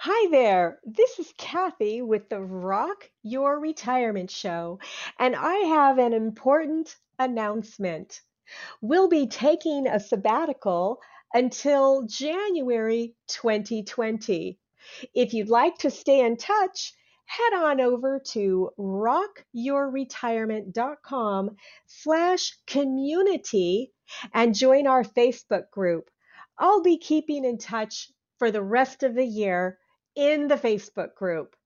Hi 0.00 0.28
there. 0.30 0.80
This 0.84 1.18
is 1.18 1.32
Kathy 1.38 2.02
with 2.02 2.28
the 2.28 2.40
Rock 2.40 3.08
Your 3.22 3.58
Retirement 3.58 4.30
Show, 4.30 4.78
and 5.18 5.34
I 5.34 5.54
have 5.54 5.96
an 5.98 6.12
important 6.12 6.94
announcement. 7.18 8.20
We'll 8.82 9.08
be 9.08 9.28
taking 9.28 9.86
a 9.86 10.00
sabbatical 10.00 11.00
until 11.32 12.02
January 12.02 13.14
2020. 13.28 14.58
If 15.14 15.32
you'd 15.32 15.48
like 15.48 15.78
to 15.78 15.90
stay 15.90 16.20
in 16.20 16.36
touch, 16.36 16.92
head 17.24 17.54
on 17.54 17.80
over 17.80 18.20
to 18.32 18.72
rockyourretirement.com 18.78 21.56
slash 21.86 22.58
community 22.66 23.90
and 24.34 24.54
join 24.54 24.86
our 24.86 25.04
Facebook 25.04 25.70
group. 25.70 26.10
I'll 26.58 26.82
be 26.82 26.98
keeping 26.98 27.46
in 27.46 27.56
touch 27.56 28.12
for 28.38 28.50
the 28.50 28.62
rest 28.62 29.02
of 29.02 29.14
the 29.14 29.24
year 29.24 29.78
in 30.14 30.48
the 30.48 30.56
Facebook 30.56 31.14
group. 31.14 31.56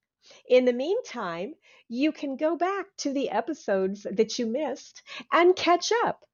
In 0.49 0.65
the 0.65 0.73
meantime, 0.73 1.55
you 1.89 2.13
can 2.13 2.37
go 2.37 2.57
back 2.57 2.87
to 2.99 3.13
the 3.13 3.31
episodes 3.31 4.07
that 4.11 4.39
you 4.39 4.47
missed 4.47 5.03
and 5.33 5.57
catch 5.57 5.93
up. 6.05 6.25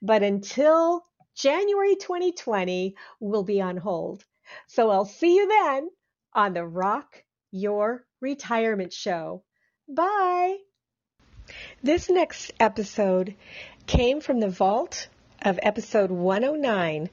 But 0.00 0.22
until 0.22 1.04
January 1.34 1.96
2020, 1.96 2.96
we'll 3.20 3.44
be 3.44 3.60
on 3.60 3.76
hold. 3.76 4.24
So 4.66 4.90
I'll 4.90 5.04
see 5.04 5.36
you 5.36 5.46
then 5.46 5.90
on 6.32 6.54
the 6.54 6.66
Rock 6.66 7.22
Your 7.50 8.04
Retirement 8.20 8.92
Show. 8.92 9.44
Bye. 9.88 10.56
This 11.82 12.10
next 12.10 12.52
episode 12.58 13.34
came 13.86 14.20
from 14.20 14.40
the 14.40 14.50
vault 14.50 15.08
of 15.42 15.58
episode 15.62 16.10
109, 16.10 17.08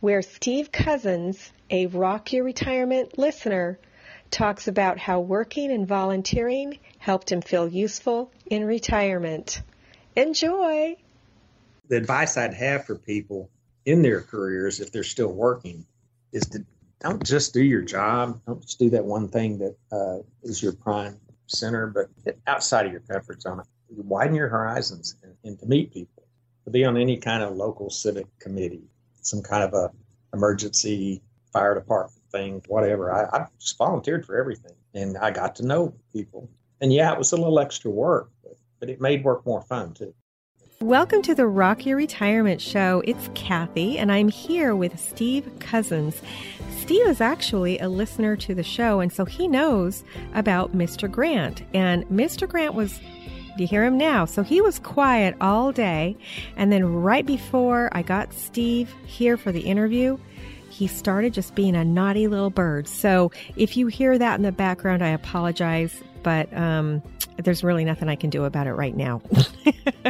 where 0.00 0.22
Steve 0.22 0.70
Cousins, 0.70 1.52
a 1.70 1.86
Rock 1.86 2.32
Your 2.32 2.44
Retirement 2.44 3.16
listener, 3.16 3.78
talks 4.30 4.68
about 4.68 4.98
how 4.98 5.20
working 5.20 5.70
and 5.70 5.86
volunteering 5.86 6.78
helped 6.98 7.30
him 7.30 7.40
feel 7.40 7.68
useful 7.68 8.30
in 8.46 8.64
retirement. 8.64 9.62
Enjoy! 10.16 10.96
The 11.88 11.96
advice 11.96 12.36
I'd 12.36 12.54
have 12.54 12.84
for 12.86 12.96
people 12.96 13.50
in 13.84 14.02
their 14.02 14.20
careers, 14.20 14.80
if 14.80 14.92
they're 14.92 15.02
still 15.02 15.32
working, 15.32 15.86
is 16.32 16.46
to 16.46 16.64
don't 17.00 17.24
just 17.24 17.54
do 17.54 17.62
your 17.62 17.82
job. 17.82 18.40
Don't 18.46 18.60
just 18.62 18.78
do 18.78 18.90
that 18.90 19.04
one 19.04 19.28
thing 19.28 19.58
that 19.58 19.76
uh, 19.90 20.18
is 20.42 20.62
your 20.62 20.72
prime 20.72 21.18
center, 21.46 21.86
but 21.86 22.08
get 22.24 22.38
outside 22.46 22.86
of 22.86 22.92
your 22.92 23.00
comfort 23.00 23.40
zone. 23.40 23.62
Widen 23.88 24.34
your 24.34 24.48
horizons 24.48 25.16
and, 25.22 25.34
and 25.42 25.58
to 25.58 25.66
meet 25.66 25.92
people. 25.92 26.22
To 26.66 26.70
be 26.70 26.84
on 26.84 26.96
any 26.96 27.16
kind 27.16 27.42
of 27.42 27.56
local 27.56 27.90
civic 27.90 28.26
committee, 28.38 28.84
some 29.22 29.42
kind 29.42 29.64
of 29.64 29.72
a 29.72 29.90
emergency 30.32 31.22
fire 31.52 31.74
department 31.74 32.22
thing, 32.30 32.62
whatever. 32.68 33.12
I, 33.12 33.24
I 33.36 33.46
just 33.58 33.76
volunteered 33.76 34.24
for 34.24 34.38
everything, 34.38 34.74
and 34.94 35.18
I 35.18 35.30
got 35.30 35.56
to 35.56 35.66
know 35.66 35.94
people. 36.12 36.48
And 36.80 36.92
yeah, 36.92 37.12
it 37.12 37.18
was 37.18 37.32
a 37.32 37.36
little 37.36 37.58
extra 37.58 37.90
work, 37.90 38.30
but, 38.42 38.56
but 38.78 38.88
it 38.88 39.00
made 39.00 39.24
work 39.24 39.44
more 39.44 39.62
fun 39.62 39.94
too. 39.94 40.14
Welcome 40.80 41.20
to 41.22 41.34
the 41.34 41.46
Rock 41.46 41.84
Your 41.84 41.98
Retirement 41.98 42.62
Show. 42.62 43.02
It's 43.04 43.28
Kathy, 43.34 43.98
and 43.98 44.10
I'm 44.10 44.28
here 44.28 44.74
with 44.74 44.98
Steve 44.98 45.50
Cousins. 45.58 46.22
Steve 46.78 47.06
is 47.06 47.20
actually 47.20 47.78
a 47.78 47.88
listener 47.90 48.34
to 48.36 48.54
the 48.54 48.62
show, 48.62 49.00
and 49.00 49.12
so 49.12 49.26
he 49.26 49.46
knows 49.46 50.04
about 50.34 50.74
Mr. 50.74 51.10
Grant. 51.10 51.62
And 51.74 52.06
Mr. 52.06 52.48
Grant 52.48 52.72
was, 52.72 52.98
do 52.98 53.64
you 53.64 53.66
hear 53.66 53.84
him 53.84 53.98
now, 53.98 54.24
so 54.24 54.42
he 54.42 54.62
was 54.62 54.78
quiet 54.78 55.36
all 55.38 55.70
day. 55.70 56.16
And 56.56 56.72
then 56.72 56.86
right 56.86 57.26
before 57.26 57.90
I 57.92 58.00
got 58.00 58.32
Steve 58.32 58.94
here 59.04 59.36
for 59.36 59.52
the 59.52 59.60
interview, 59.60 60.16
he 60.80 60.86
started 60.86 61.34
just 61.34 61.54
being 61.54 61.76
a 61.76 61.84
naughty 61.84 62.26
little 62.26 62.48
bird. 62.48 62.88
So 62.88 63.32
if 63.54 63.76
you 63.76 63.88
hear 63.88 64.16
that 64.16 64.36
in 64.36 64.42
the 64.42 64.50
background, 64.50 65.04
I 65.04 65.08
apologize, 65.08 65.94
but 66.22 66.50
um, 66.56 67.02
there's 67.36 67.62
really 67.62 67.84
nothing 67.84 68.08
I 68.08 68.16
can 68.16 68.30
do 68.30 68.44
about 68.44 68.66
it 68.66 68.72
right 68.72 68.96
now. 68.96 69.20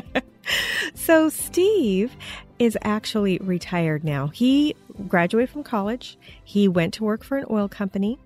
so 0.95 1.29
Steve 1.29 2.15
is 2.61 2.79
actually 2.83 3.39
retired 3.39 4.05
now. 4.05 4.29
He 4.29 4.77
graduated 5.09 5.51
from 5.51 5.65
college. 5.65 6.17
He 6.45 6.69
went 6.69 6.95
to 6.95 7.03
work 7.03 7.25
for 7.25 7.37
an 7.37 7.47
oil 7.51 7.69
company 7.69 8.21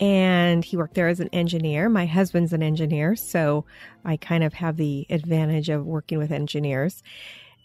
and 0.00 0.64
he 0.64 0.76
worked 0.76 0.94
there 0.94 1.06
as 1.06 1.20
an 1.20 1.28
engineer. 1.32 1.88
My 1.88 2.06
husband's 2.06 2.52
an 2.52 2.62
engineer, 2.64 3.14
so 3.14 3.66
I 4.04 4.16
kind 4.16 4.42
of 4.42 4.52
have 4.54 4.78
the 4.78 5.06
advantage 5.10 5.68
of 5.68 5.86
working 5.86 6.18
with 6.18 6.32
engineers. 6.32 7.04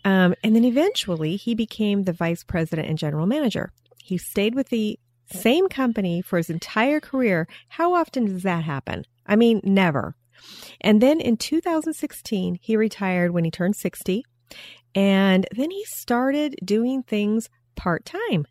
Um, 0.05 0.35
and 0.43 0.55
then 0.55 0.65
eventually 0.65 1.35
he 1.35 1.55
became 1.55 2.03
the 2.03 2.13
vice 2.13 2.43
president 2.43 2.89
and 2.89 2.97
general 2.97 3.25
manager. 3.25 3.71
He 4.03 4.17
stayed 4.17 4.53
with 4.53 4.67
the 4.67 4.99
same 5.31 5.69
company 5.69 6.21
for 6.21 6.35
his 6.35 6.49
entire 6.49 6.99
career. 6.99 7.47
How 7.69 7.93
often 7.93 8.25
does 8.25 8.43
that 8.43 8.65
happen? 8.65 9.05
I 9.25 9.37
mean, 9.37 9.61
never. 9.63 10.17
And 10.81 11.01
then 11.01 11.21
in 11.21 11.37
2016, 11.37 12.59
he 12.61 12.75
retired 12.75 13.31
when 13.31 13.45
he 13.45 13.51
turned 13.51 13.77
60. 13.77 14.25
And 14.93 15.47
then 15.55 15.71
he 15.71 15.85
started 15.85 16.57
doing 16.65 17.03
things 17.03 17.49
part 17.77 18.03
time. 18.03 18.45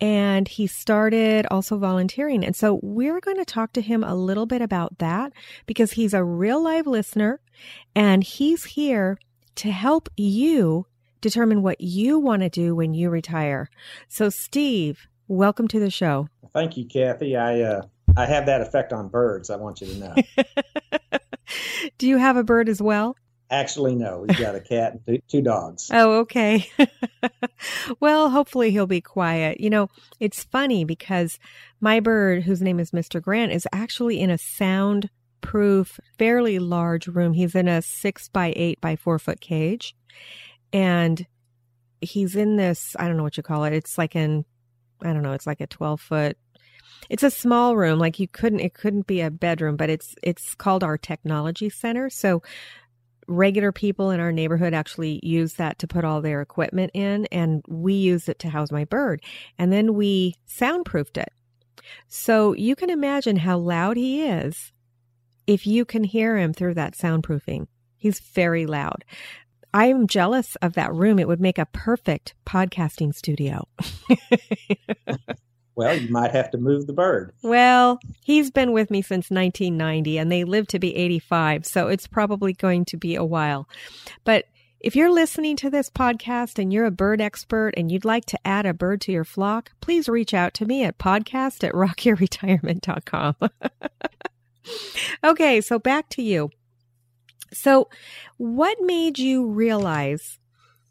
And 0.00 0.48
he 0.48 0.66
started 0.66 1.46
also 1.50 1.76
volunteering. 1.76 2.42
And 2.42 2.56
so 2.56 2.80
we're 2.82 3.20
going 3.20 3.36
to 3.36 3.44
talk 3.44 3.74
to 3.74 3.82
him 3.82 4.02
a 4.02 4.14
little 4.14 4.46
bit 4.46 4.62
about 4.62 4.96
that 5.00 5.34
because 5.66 5.92
he's 5.92 6.14
a 6.14 6.24
real 6.24 6.62
live 6.62 6.86
listener 6.86 7.40
and 7.94 8.24
he's 8.24 8.64
here 8.64 9.18
to 9.56 9.70
help 9.70 10.08
you 10.16 10.86
determine 11.20 11.62
what 11.62 11.80
you 11.80 12.18
want 12.18 12.42
to 12.42 12.48
do 12.48 12.74
when 12.74 12.94
you 12.94 13.10
retire. 13.10 13.70
So, 14.08 14.30
Steve, 14.30 15.06
welcome 15.26 15.68
to 15.68 15.80
the 15.80 15.90
show. 15.90 16.28
Thank 16.52 16.76
you, 16.76 16.86
Kathy. 16.86 17.36
I 17.36 17.60
uh, 17.60 17.82
I 18.16 18.26
have 18.26 18.46
that 18.46 18.60
effect 18.60 18.92
on 18.92 19.08
birds. 19.08 19.50
I 19.50 19.56
want 19.56 19.80
you 19.80 19.86
to 19.88 19.98
know. 19.98 20.14
do 21.98 22.08
you 22.08 22.18
have 22.18 22.36
a 22.36 22.44
bird 22.44 22.68
as 22.68 22.82
well? 22.82 23.16
Actually, 23.50 23.94
no. 23.94 24.24
We've 24.26 24.38
got 24.38 24.54
a 24.54 24.60
cat 24.60 24.98
and 25.06 25.22
two 25.28 25.40
dogs. 25.40 25.90
Oh, 25.94 26.18
okay. 26.20 26.68
well, 28.00 28.28
hopefully 28.28 28.70
he'll 28.70 28.86
be 28.86 29.00
quiet. 29.00 29.60
You 29.60 29.70
know, 29.70 29.88
it's 30.20 30.44
funny 30.44 30.84
because 30.84 31.38
my 31.80 32.00
bird, 32.00 32.42
whose 32.42 32.60
name 32.60 32.78
is 32.78 32.90
Mr. 32.90 33.22
Grant, 33.22 33.52
is 33.52 33.66
actually 33.72 34.20
in 34.20 34.30
a 34.30 34.36
soundproof, 34.36 35.98
fairly 36.18 36.58
large 36.58 37.06
room. 37.06 37.32
He's 37.32 37.54
in 37.54 37.68
a 37.68 37.80
six 37.80 38.28
by 38.28 38.52
eight 38.54 38.80
by 38.80 38.96
four 38.96 39.18
foot 39.18 39.40
cage 39.40 39.94
and 40.72 41.26
he's 42.00 42.36
in 42.36 42.56
this 42.56 42.94
i 42.98 43.06
don't 43.06 43.16
know 43.16 43.22
what 43.22 43.36
you 43.36 43.42
call 43.42 43.64
it. 43.64 43.72
It's 43.72 43.98
like 43.98 44.14
in 44.16 44.44
i 45.02 45.12
don't 45.12 45.22
know 45.22 45.32
it's 45.32 45.46
like 45.46 45.60
a 45.60 45.66
12 45.66 46.00
foot 46.00 46.36
it's 47.08 47.22
a 47.22 47.30
small 47.30 47.76
room. 47.76 47.98
Like 47.98 48.18
you 48.18 48.28
couldn't 48.28 48.60
it 48.60 48.74
couldn't 48.74 49.06
be 49.06 49.20
a 49.20 49.30
bedroom 49.30 49.76
but 49.76 49.90
it's 49.90 50.14
it's 50.22 50.54
called 50.54 50.84
our 50.84 50.98
technology 50.98 51.70
center. 51.70 52.10
So 52.10 52.42
regular 53.26 53.72
people 53.72 54.10
in 54.10 54.20
our 54.20 54.32
neighborhood 54.32 54.72
actually 54.72 55.20
use 55.22 55.54
that 55.54 55.78
to 55.78 55.86
put 55.86 56.04
all 56.04 56.22
their 56.22 56.40
equipment 56.40 56.90
in 56.94 57.26
and 57.26 57.62
we 57.68 57.92
use 57.94 58.28
it 58.28 58.38
to 58.40 58.48
house 58.48 58.72
my 58.72 58.84
bird. 58.84 59.22
And 59.58 59.72
then 59.72 59.94
we 59.94 60.34
soundproofed 60.46 61.18
it. 61.18 61.32
So 62.08 62.54
you 62.54 62.74
can 62.74 62.90
imagine 62.90 63.36
how 63.36 63.58
loud 63.58 63.96
he 63.96 64.22
is 64.22 64.72
if 65.46 65.66
you 65.66 65.84
can 65.84 66.04
hear 66.04 66.36
him 66.36 66.52
through 66.52 66.74
that 66.74 66.94
soundproofing. 66.94 67.66
He's 67.96 68.20
very 68.20 68.66
loud. 68.66 69.04
I 69.74 69.86
am 69.86 70.06
jealous 70.06 70.56
of 70.56 70.74
that 70.74 70.94
room. 70.94 71.18
It 71.18 71.28
would 71.28 71.40
make 71.40 71.58
a 71.58 71.66
perfect 71.66 72.34
podcasting 72.46 73.14
studio. 73.14 73.68
well, 75.74 75.94
you 75.94 76.10
might 76.10 76.32
have 76.32 76.50
to 76.52 76.58
move 76.58 76.86
the 76.86 76.92
bird. 76.92 77.32
Well, 77.42 78.00
he's 78.24 78.50
been 78.50 78.72
with 78.72 78.90
me 78.90 79.02
since 79.02 79.30
1990 79.30 80.18
and 80.18 80.32
they 80.32 80.44
live 80.44 80.66
to 80.68 80.78
be 80.78 80.94
85, 80.96 81.66
so 81.66 81.88
it's 81.88 82.06
probably 82.06 82.52
going 82.52 82.84
to 82.86 82.96
be 82.96 83.14
a 83.14 83.24
while. 83.24 83.68
But 84.24 84.46
if 84.80 84.94
you're 84.94 85.10
listening 85.10 85.56
to 85.56 85.70
this 85.70 85.90
podcast 85.90 86.58
and 86.58 86.72
you're 86.72 86.86
a 86.86 86.92
bird 86.92 87.20
expert 87.20 87.72
and 87.76 87.90
you'd 87.90 88.04
like 88.04 88.24
to 88.26 88.38
add 88.46 88.64
a 88.64 88.72
bird 88.72 89.00
to 89.02 89.12
your 89.12 89.24
flock, 89.24 89.72
please 89.80 90.08
reach 90.08 90.32
out 90.32 90.54
to 90.54 90.66
me 90.66 90.84
at 90.84 90.98
podcast 90.98 91.64
at 91.64 91.74
rockyourretirement.com. 91.74 93.34
okay, 95.24 95.60
so 95.60 95.78
back 95.80 96.08
to 96.10 96.22
you. 96.22 96.50
So, 97.52 97.88
what 98.36 98.78
made 98.80 99.18
you 99.18 99.46
realize 99.46 100.38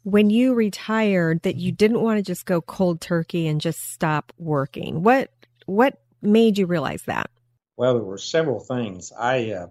when 0.02 0.30
you 0.30 0.54
retired 0.54 1.42
that 1.42 1.56
you 1.56 1.72
didn't 1.72 2.00
want 2.00 2.18
to 2.18 2.22
just 2.22 2.46
go 2.46 2.60
cold 2.60 3.00
turkey 3.00 3.46
and 3.46 3.60
just 3.60 3.92
stop 3.92 4.32
working? 4.38 5.02
What 5.02 5.30
what 5.66 6.00
made 6.22 6.58
you 6.58 6.66
realize 6.66 7.02
that? 7.02 7.30
Well, 7.76 7.94
there 7.94 8.02
were 8.02 8.18
several 8.18 8.60
things. 8.60 9.12
I 9.16 9.52
uh, 9.52 9.66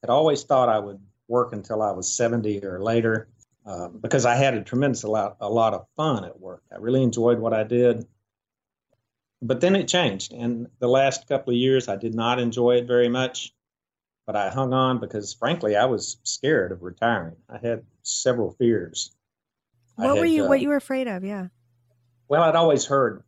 had 0.00 0.10
always 0.10 0.42
thought 0.42 0.68
I 0.68 0.78
would 0.78 1.00
work 1.28 1.52
until 1.52 1.82
I 1.82 1.92
was 1.92 2.12
70 2.12 2.64
or 2.64 2.82
later 2.82 3.28
uh, 3.64 3.88
because 3.88 4.26
I 4.26 4.34
had 4.34 4.54
a 4.54 4.62
tremendous 4.62 5.04
lot, 5.04 5.36
a 5.40 5.48
lot 5.48 5.74
of 5.74 5.86
fun 5.96 6.24
at 6.24 6.40
work. 6.40 6.62
I 6.72 6.76
really 6.76 7.02
enjoyed 7.02 7.38
what 7.38 7.52
I 7.52 7.62
did. 7.62 8.06
But 9.40 9.60
then 9.60 9.76
it 9.76 9.88
changed. 9.88 10.32
And 10.32 10.68
the 10.78 10.88
last 10.88 11.28
couple 11.28 11.52
of 11.52 11.58
years, 11.58 11.88
I 11.88 11.96
did 11.96 12.14
not 12.14 12.38
enjoy 12.38 12.76
it 12.76 12.86
very 12.86 13.08
much 13.08 13.52
but 14.26 14.36
I 14.36 14.50
hung 14.50 14.72
on 14.72 15.00
because, 15.00 15.34
frankly, 15.34 15.76
I 15.76 15.86
was 15.86 16.18
scared 16.22 16.72
of 16.72 16.82
retiring. 16.82 17.36
I 17.48 17.58
had 17.58 17.84
several 18.02 18.52
fears. 18.52 19.14
What 19.96 20.08
had, 20.08 20.18
were 20.18 20.24
you? 20.24 20.44
Uh, 20.44 20.48
what 20.48 20.60
you 20.60 20.68
were 20.68 20.76
afraid 20.76 21.08
of? 21.08 21.24
Yeah. 21.24 21.48
Well, 22.28 22.42
I'd 22.42 22.56
always 22.56 22.86
heard 22.86 23.22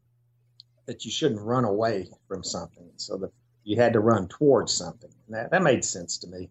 that 0.87 1.05
you 1.05 1.11
shouldn't 1.11 1.41
run 1.41 1.65
away 1.65 2.09
from 2.29 2.45
something. 2.45 2.91
So 2.97 3.17
the 3.17 3.31
you 3.65 3.77
had 3.77 3.95
to 3.95 4.01
run 4.01 4.29
towards 4.29 4.73
something. 4.73 5.11
And 5.27 5.35
that, 5.35 5.51
that 5.51 5.63
made 5.63 5.85
sense 5.85 6.19
to 6.19 6.29
me. 6.29 6.51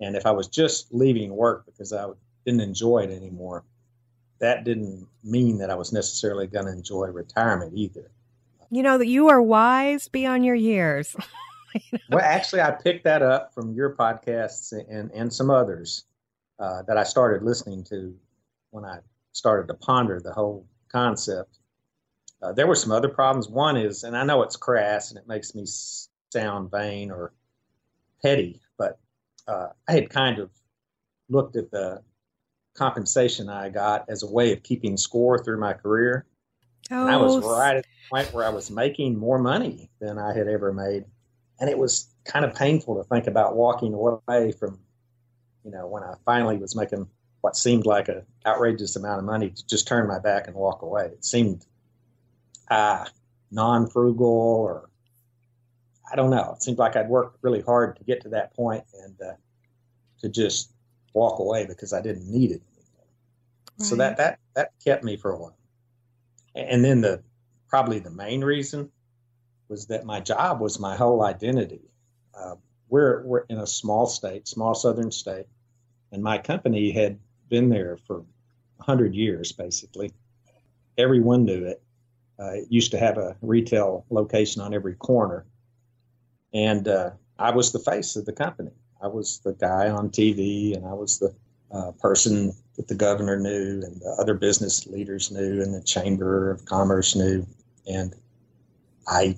And 0.00 0.16
if 0.16 0.26
I 0.26 0.30
was 0.30 0.48
just 0.48 0.92
leaving 0.92 1.34
work 1.34 1.64
because 1.66 1.92
I 1.92 2.08
didn't 2.44 2.62
enjoy 2.62 3.00
it 3.00 3.10
anymore, 3.10 3.64
that 4.40 4.64
didn't 4.64 5.06
mean 5.22 5.58
that 5.58 5.70
I 5.70 5.74
was 5.74 5.92
necessarily 5.92 6.46
going 6.46 6.66
to 6.66 6.72
enjoy 6.72 7.06
retirement 7.06 7.72
either. 7.74 8.10
You 8.70 8.82
know 8.82 8.98
that 8.98 9.06
you 9.06 9.28
are 9.28 9.40
wise 9.40 10.08
beyond 10.08 10.44
your 10.44 10.54
years. 10.54 11.14
well, 12.10 12.24
actually, 12.24 12.60
I 12.60 12.70
picked 12.70 13.04
that 13.04 13.22
up 13.22 13.54
from 13.54 13.72
your 13.74 13.94
podcasts 13.94 14.72
and, 14.72 15.10
and 15.12 15.32
some 15.32 15.50
others 15.50 16.04
uh, 16.58 16.82
that 16.82 16.96
I 16.96 17.04
started 17.04 17.42
listening 17.42 17.84
to 17.84 18.14
when 18.70 18.84
I 18.84 18.98
started 19.32 19.68
to 19.68 19.74
ponder 19.74 20.20
the 20.20 20.32
whole 20.32 20.66
concept. 20.90 21.58
Uh, 22.42 22.52
there 22.52 22.66
were 22.66 22.74
some 22.74 22.92
other 22.92 23.08
problems. 23.08 23.48
One 23.48 23.76
is, 23.76 24.04
and 24.04 24.16
I 24.16 24.24
know 24.24 24.42
it's 24.42 24.56
crass 24.56 25.10
and 25.10 25.18
it 25.18 25.26
makes 25.26 25.54
me 25.54 25.64
sound 26.32 26.70
vain 26.70 27.10
or 27.10 27.32
petty, 28.22 28.60
but 28.78 28.98
uh, 29.48 29.68
I 29.88 29.92
had 29.92 30.10
kind 30.10 30.38
of 30.38 30.50
looked 31.28 31.56
at 31.56 31.70
the 31.70 32.02
compensation 32.74 33.48
I 33.48 33.70
got 33.70 34.04
as 34.08 34.22
a 34.22 34.30
way 34.30 34.52
of 34.52 34.62
keeping 34.62 34.96
score 34.96 35.42
through 35.42 35.58
my 35.58 35.72
career. 35.72 36.26
Oh. 36.90 37.02
And 37.02 37.10
I 37.10 37.16
was 37.16 37.42
oh, 37.42 37.58
right 37.58 37.76
at 37.76 37.84
the 37.84 38.10
point 38.10 38.32
where 38.32 38.44
I 38.44 38.50
was 38.50 38.70
making 38.70 39.18
more 39.18 39.38
money 39.38 39.90
than 40.00 40.18
I 40.18 40.36
had 40.36 40.46
ever 40.46 40.72
made. 40.72 41.04
And 41.58 41.70
it 41.70 41.78
was 41.78 42.08
kind 42.24 42.44
of 42.44 42.54
painful 42.54 42.96
to 42.96 43.08
think 43.08 43.26
about 43.26 43.56
walking 43.56 43.94
away 43.94 44.52
from, 44.52 44.78
you 45.64 45.70
know, 45.70 45.86
when 45.86 46.02
I 46.02 46.14
finally 46.24 46.58
was 46.58 46.76
making 46.76 47.08
what 47.40 47.56
seemed 47.56 47.86
like 47.86 48.08
an 48.08 48.22
outrageous 48.44 48.96
amount 48.96 49.20
of 49.20 49.24
money 49.24 49.50
to 49.50 49.66
just 49.66 49.86
turn 49.86 50.08
my 50.08 50.18
back 50.18 50.48
and 50.48 50.56
walk 50.56 50.82
away. 50.82 51.06
It 51.06 51.24
seemed 51.24 51.64
uh, 52.70 53.04
non 53.50 53.88
frugal 53.88 54.26
or 54.26 54.90
I 56.10 56.16
don't 56.16 56.30
know. 56.30 56.54
It 56.56 56.62
seemed 56.62 56.78
like 56.78 56.96
I'd 56.96 57.08
worked 57.08 57.38
really 57.42 57.62
hard 57.62 57.96
to 57.96 58.04
get 58.04 58.22
to 58.22 58.28
that 58.30 58.54
point 58.54 58.84
and 59.02 59.16
uh, 59.20 59.34
to 60.20 60.28
just 60.28 60.72
walk 61.12 61.38
away 61.38 61.66
because 61.66 61.92
I 61.92 62.00
didn't 62.00 62.30
need 62.30 62.50
it 62.50 62.62
anymore. 62.76 63.06
Right. 63.78 63.86
So 63.86 63.96
that 63.96 64.16
that 64.18 64.38
that 64.54 64.72
kept 64.84 65.04
me 65.04 65.16
for 65.16 65.32
a 65.32 65.38
while. 65.38 65.56
And 66.54 66.84
then 66.84 67.00
the 67.00 67.22
probably 67.68 67.98
the 67.98 68.10
main 68.10 68.42
reason 68.42 68.90
was 69.68 69.86
that 69.86 70.04
my 70.04 70.20
job 70.20 70.60
was 70.60 70.78
my 70.78 70.96
whole 70.96 71.22
identity. 71.22 71.80
Uh, 72.34 72.54
we're 72.88 73.22
we're 73.24 73.44
in 73.48 73.58
a 73.58 73.66
small 73.66 74.06
state, 74.06 74.46
small 74.46 74.74
southern 74.74 75.10
state, 75.10 75.46
and 76.12 76.22
my 76.22 76.38
company 76.38 76.90
had 76.90 77.18
been 77.48 77.68
there 77.68 77.96
for 78.06 78.24
hundred 78.78 79.14
years 79.14 79.52
basically. 79.52 80.12
Everyone 80.98 81.44
knew 81.44 81.64
it. 81.64 81.82
Uh, 82.38 82.52
it 82.52 82.66
used 82.70 82.90
to 82.90 82.98
have 82.98 83.18
a 83.18 83.36
retail 83.40 84.04
location 84.10 84.62
on 84.62 84.74
every 84.74 84.94
corner, 84.94 85.46
and 86.52 86.86
uh, 86.86 87.10
I 87.38 87.50
was 87.50 87.72
the 87.72 87.78
face 87.78 88.16
of 88.16 88.26
the 88.26 88.32
company. 88.32 88.72
I 89.02 89.08
was 89.08 89.40
the 89.40 89.52
guy 89.52 89.88
on 89.88 90.10
TV, 90.10 90.76
and 90.76 90.86
I 90.86 90.92
was 90.92 91.18
the 91.18 91.34
uh, 91.72 91.92
person 91.92 92.52
that 92.76 92.88
the 92.88 92.94
governor 92.94 93.38
knew, 93.38 93.82
and 93.84 94.00
the 94.00 94.16
other 94.20 94.34
business 94.34 94.86
leaders 94.86 95.30
knew, 95.30 95.62
and 95.62 95.74
the 95.74 95.82
Chamber 95.82 96.50
of 96.50 96.64
Commerce 96.66 97.16
knew, 97.16 97.46
and 97.86 98.14
I 99.08 99.36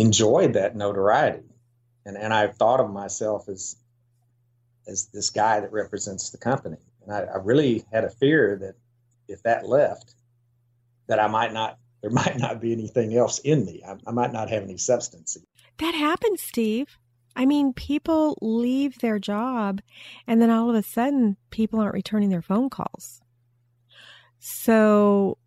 enjoyed 0.00 0.54
that 0.54 0.76
notoriety, 0.76 1.48
and 2.04 2.16
and 2.16 2.32
I 2.32 2.48
thought 2.48 2.80
of 2.80 2.90
myself 2.90 3.48
as 3.48 3.76
as 4.86 5.06
this 5.06 5.30
guy 5.30 5.60
that 5.60 5.72
represents 5.72 6.30
the 6.30 6.38
company, 6.38 6.78
and 7.02 7.12
I, 7.12 7.20
I 7.20 7.36
really 7.38 7.84
had 7.92 8.04
a 8.04 8.10
fear 8.10 8.58
that 8.60 8.74
if 9.28 9.42
that 9.44 9.66
left, 9.66 10.14
that 11.06 11.20
I 11.20 11.28
might 11.28 11.52
not 11.52 11.78
there 12.00 12.10
might 12.22 12.38
not 12.38 12.60
be 12.60 12.72
anything 12.72 13.16
else 13.16 13.38
in 13.40 13.64
me. 13.64 13.82
I, 13.86 13.96
I 14.06 14.12
might 14.12 14.32
not 14.32 14.50
have 14.50 14.62
any 14.62 14.78
substance. 14.78 15.36
That 15.78 15.94
happens, 15.94 16.42
Steve. 16.42 16.98
I 17.36 17.46
mean, 17.46 17.72
people 17.72 18.36
leave 18.42 18.98
their 18.98 19.18
job 19.18 19.80
and 20.26 20.42
then 20.42 20.50
all 20.50 20.68
of 20.68 20.76
a 20.76 20.82
sudden 20.82 21.36
people 21.50 21.80
aren't 21.80 21.94
returning 21.94 22.28
their 22.28 22.42
phone 22.42 22.68
calls. 22.70 23.20
So, 24.40 25.38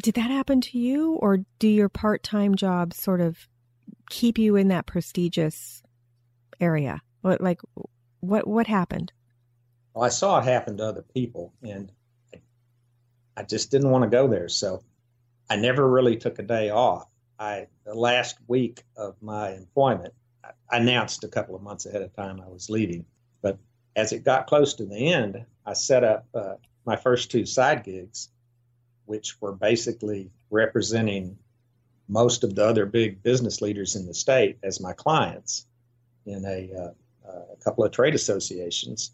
did 0.00 0.14
that 0.14 0.30
happen 0.30 0.60
to 0.60 0.78
you 0.78 1.14
or 1.14 1.38
do 1.58 1.68
your 1.68 1.88
part-time 1.88 2.54
jobs 2.54 2.96
sort 2.96 3.20
of 3.20 3.48
keep 4.10 4.38
you 4.38 4.56
in 4.56 4.68
that 4.68 4.86
prestigious 4.86 5.82
area? 6.60 7.02
What 7.22 7.40
like 7.40 7.60
what 8.20 8.46
what 8.46 8.66
happened? 8.66 9.12
Well, 9.94 10.04
I 10.04 10.08
saw 10.08 10.38
it 10.38 10.44
happen 10.44 10.76
to 10.78 10.84
other 10.84 11.02
people 11.02 11.52
and 11.62 11.90
I, 13.36 13.42
just 13.44 13.70
didn't 13.70 13.90
want 13.90 14.04
to 14.04 14.10
go 14.10 14.26
there. 14.28 14.48
So, 14.48 14.82
I 15.48 15.56
never 15.56 15.88
really 15.88 16.16
took 16.16 16.38
a 16.38 16.42
day 16.42 16.70
off. 16.70 17.08
I 17.38 17.66
the 17.84 17.94
last 17.94 18.36
week 18.46 18.82
of 18.96 19.16
my 19.20 19.52
employment, 19.52 20.14
I 20.44 20.76
announced 20.76 21.24
a 21.24 21.28
couple 21.28 21.54
of 21.54 21.62
months 21.62 21.86
ahead 21.86 22.02
of 22.02 22.14
time 22.14 22.40
I 22.40 22.48
was 22.48 22.70
leaving. 22.70 23.04
But 23.42 23.58
as 23.96 24.12
it 24.12 24.24
got 24.24 24.46
close 24.46 24.74
to 24.74 24.84
the 24.84 25.12
end, 25.12 25.44
I 25.66 25.74
set 25.74 26.04
up 26.04 26.26
uh, 26.34 26.54
my 26.84 26.96
first 26.96 27.30
two 27.30 27.46
side 27.46 27.84
gigs, 27.84 28.28
which 29.06 29.40
were 29.40 29.52
basically 29.52 30.30
representing 30.50 31.38
most 32.08 32.44
of 32.44 32.54
the 32.54 32.64
other 32.64 32.86
big 32.86 33.22
business 33.22 33.60
leaders 33.60 33.96
in 33.96 34.06
the 34.06 34.14
state 34.14 34.58
as 34.62 34.80
my 34.80 34.92
clients 34.92 35.66
in 36.26 36.44
a, 36.44 36.70
uh, 36.76 37.28
uh, 37.28 37.42
a 37.52 37.56
couple 37.64 37.84
of 37.84 37.92
trade 37.92 38.14
associations. 38.14 39.12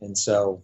And 0.00 0.16
so, 0.16 0.62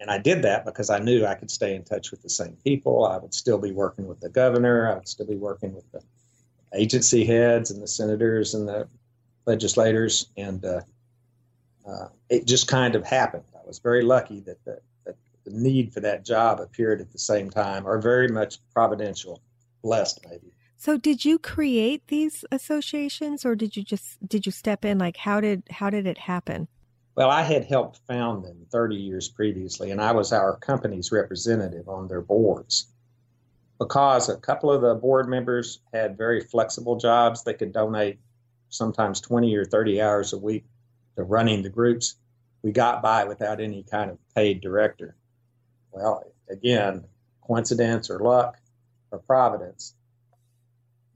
and 0.00 0.10
I 0.10 0.18
did 0.18 0.42
that 0.42 0.64
because 0.64 0.90
I 0.90 0.98
knew 0.98 1.24
I 1.24 1.34
could 1.34 1.50
stay 1.50 1.74
in 1.74 1.84
touch 1.84 2.10
with 2.10 2.22
the 2.22 2.30
same 2.30 2.56
people. 2.64 3.04
I 3.04 3.18
would 3.18 3.34
still 3.34 3.58
be 3.58 3.70
working 3.70 4.06
with 4.06 4.20
the 4.20 4.28
governor. 4.28 4.90
I 4.90 4.94
would 4.94 5.08
still 5.08 5.26
be 5.26 5.36
working 5.36 5.74
with 5.74 5.90
the 5.92 6.02
agency 6.74 7.24
heads 7.24 7.70
and 7.70 7.82
the 7.82 7.86
senators 7.86 8.54
and 8.54 8.66
the 8.66 8.88
legislators, 9.46 10.28
and 10.36 10.64
uh, 10.64 10.80
uh, 11.86 12.08
it 12.28 12.46
just 12.46 12.68
kind 12.68 12.94
of 12.94 13.04
happened. 13.04 13.44
I 13.54 13.66
was 13.66 13.78
very 13.78 14.02
lucky 14.02 14.40
that 14.40 14.64
the, 14.64 14.80
that 15.04 15.16
the 15.44 15.50
need 15.50 15.92
for 15.92 16.00
that 16.00 16.24
job 16.24 16.60
appeared 16.60 17.00
at 17.00 17.12
the 17.12 17.18
same 17.18 17.50
time, 17.50 17.86
or 17.86 18.00
very 18.00 18.28
much 18.28 18.58
providential, 18.72 19.42
blessed 19.82 20.24
maybe. 20.28 20.52
So, 20.76 20.96
did 20.96 21.24
you 21.24 21.38
create 21.38 22.08
these 22.08 22.44
associations, 22.50 23.44
or 23.44 23.54
did 23.54 23.76
you 23.76 23.84
just 23.84 24.26
did 24.26 24.46
you 24.46 24.52
step 24.52 24.84
in? 24.84 24.98
Like, 24.98 25.16
how 25.16 25.40
did 25.40 25.62
how 25.70 25.90
did 25.90 26.06
it 26.06 26.18
happen? 26.18 26.66
Well, 27.14 27.30
I 27.30 27.42
had 27.42 27.64
helped 27.64 28.00
found 28.08 28.44
them 28.44 28.66
30 28.72 28.96
years 28.96 29.28
previously, 29.28 29.90
and 29.90 30.00
I 30.00 30.12
was 30.12 30.32
our 30.32 30.56
company's 30.56 31.12
representative 31.12 31.88
on 31.88 32.08
their 32.08 32.22
boards 32.22 32.86
because 33.78 34.28
a 34.28 34.36
couple 34.36 34.72
of 34.72 34.80
the 34.80 34.94
board 34.94 35.28
members 35.28 35.80
had 35.92 36.16
very 36.16 36.40
flexible 36.40 36.96
jobs. 36.96 37.44
They 37.44 37.54
could 37.54 37.72
donate 37.72 38.18
sometimes 38.70 39.20
20 39.20 39.54
or 39.54 39.64
30 39.64 40.00
hours 40.00 40.32
a 40.32 40.38
week 40.38 40.64
to 41.16 41.22
running 41.22 41.62
the 41.62 41.68
groups. 41.68 42.16
We 42.62 42.72
got 42.72 43.02
by 43.02 43.24
without 43.24 43.60
any 43.60 43.82
kind 43.82 44.10
of 44.10 44.18
paid 44.34 44.60
director. 44.62 45.14
Well, 45.90 46.24
again, 46.48 47.04
coincidence 47.46 48.08
or 48.08 48.18
luck 48.18 48.56
or 49.12 49.18
providence, 49.18 49.94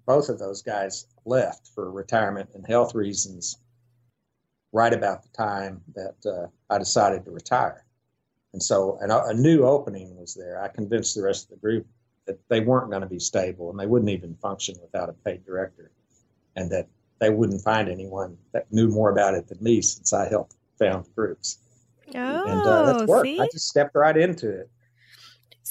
both 0.06 0.28
of 0.28 0.38
those 0.38 0.62
guys 0.62 1.06
left 1.24 1.68
for 1.74 1.90
retirement 1.90 2.50
and 2.54 2.64
health 2.66 2.94
reasons 2.94 3.58
right 4.72 4.92
about 4.92 5.22
the 5.22 5.28
time 5.30 5.80
that 5.94 6.14
uh, 6.24 6.46
I 6.72 6.78
decided 6.78 7.24
to 7.24 7.30
retire. 7.30 7.84
And 8.52 8.62
so 8.62 8.98
an, 9.00 9.10
a 9.10 9.34
new 9.34 9.64
opening 9.64 10.16
was 10.16 10.34
there. 10.34 10.62
I 10.62 10.68
convinced 10.68 11.14
the 11.14 11.22
rest 11.22 11.44
of 11.44 11.50
the 11.50 11.56
group 11.56 11.86
that 12.26 12.38
they 12.48 12.60
weren't 12.60 12.90
going 12.90 13.02
to 13.02 13.08
be 13.08 13.18
stable 13.18 13.70
and 13.70 13.78
they 13.78 13.86
wouldn't 13.86 14.10
even 14.10 14.34
function 14.36 14.76
without 14.82 15.08
a 15.08 15.12
paid 15.12 15.44
director, 15.44 15.90
and 16.56 16.70
that 16.70 16.88
they 17.18 17.30
wouldn't 17.30 17.62
find 17.62 17.88
anyone 17.88 18.36
that 18.52 18.70
knew 18.72 18.88
more 18.88 19.10
about 19.10 19.34
it 19.34 19.48
than 19.48 19.62
me 19.62 19.80
since 19.80 20.12
I 20.12 20.28
helped 20.28 20.54
found 20.78 21.06
groups. 21.14 21.58
Oh, 22.14 22.44
and 22.44 22.60
uh, 22.62 22.92
that's 22.92 23.08
worked. 23.08 23.26
See? 23.26 23.40
I 23.40 23.48
just 23.52 23.68
stepped 23.68 23.94
right 23.94 24.16
into 24.16 24.50
it. 24.50 24.70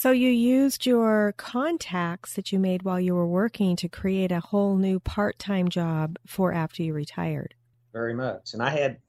So 0.05 0.11
you 0.11 0.29
used 0.29 0.85
your 0.85 1.33
contacts 1.35 2.35
that 2.35 2.51
you 2.51 2.59
made 2.59 2.83
while 2.83 2.99
you 2.99 3.15
were 3.15 3.25
working 3.25 3.75
to 3.77 3.89
create 3.89 4.31
a 4.31 4.39
whole 4.39 4.75
new 4.75 4.99
part-time 4.99 5.67
job 5.67 6.17
for 6.27 6.53
after 6.53 6.83
you 6.83 6.93
retired. 6.93 7.55
Very 7.91 8.13
much, 8.13 8.53
and 8.53 8.61
I 8.61 8.69
had 8.69 8.99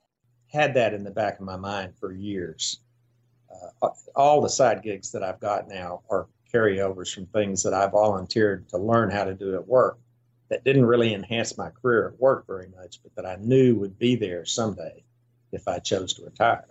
had 0.50 0.72
that 0.72 0.94
in 0.94 1.04
the 1.04 1.10
back 1.10 1.34
of 1.34 1.44
my 1.44 1.56
mind 1.56 1.98
for 2.00 2.14
years. 2.14 2.80
Uh, 3.82 3.90
all 4.14 4.40
the 4.40 4.48
side 4.48 4.82
gigs 4.82 5.12
that 5.12 5.22
I've 5.22 5.38
got 5.38 5.68
now 5.68 6.00
are 6.08 6.28
carryovers 6.50 7.12
from 7.12 7.26
things 7.26 7.62
that 7.64 7.74
I 7.74 7.88
volunteered 7.88 8.66
to 8.70 8.78
learn 8.78 9.10
how 9.10 9.24
to 9.24 9.34
do 9.34 9.54
at 9.54 9.68
work 9.68 9.98
that 10.48 10.64
didn't 10.64 10.86
really 10.86 11.12
enhance 11.12 11.58
my 11.58 11.68
career 11.68 12.08
at 12.08 12.18
work 12.18 12.46
very 12.46 12.68
much, 12.74 13.02
but 13.02 13.14
that 13.16 13.26
I 13.26 13.36
knew 13.38 13.74
would 13.74 13.98
be 13.98 14.16
there 14.16 14.46
someday 14.46 15.04
if 15.52 15.68
I 15.68 15.78
chose 15.78 16.14
to 16.14 16.24
retire. 16.24 16.64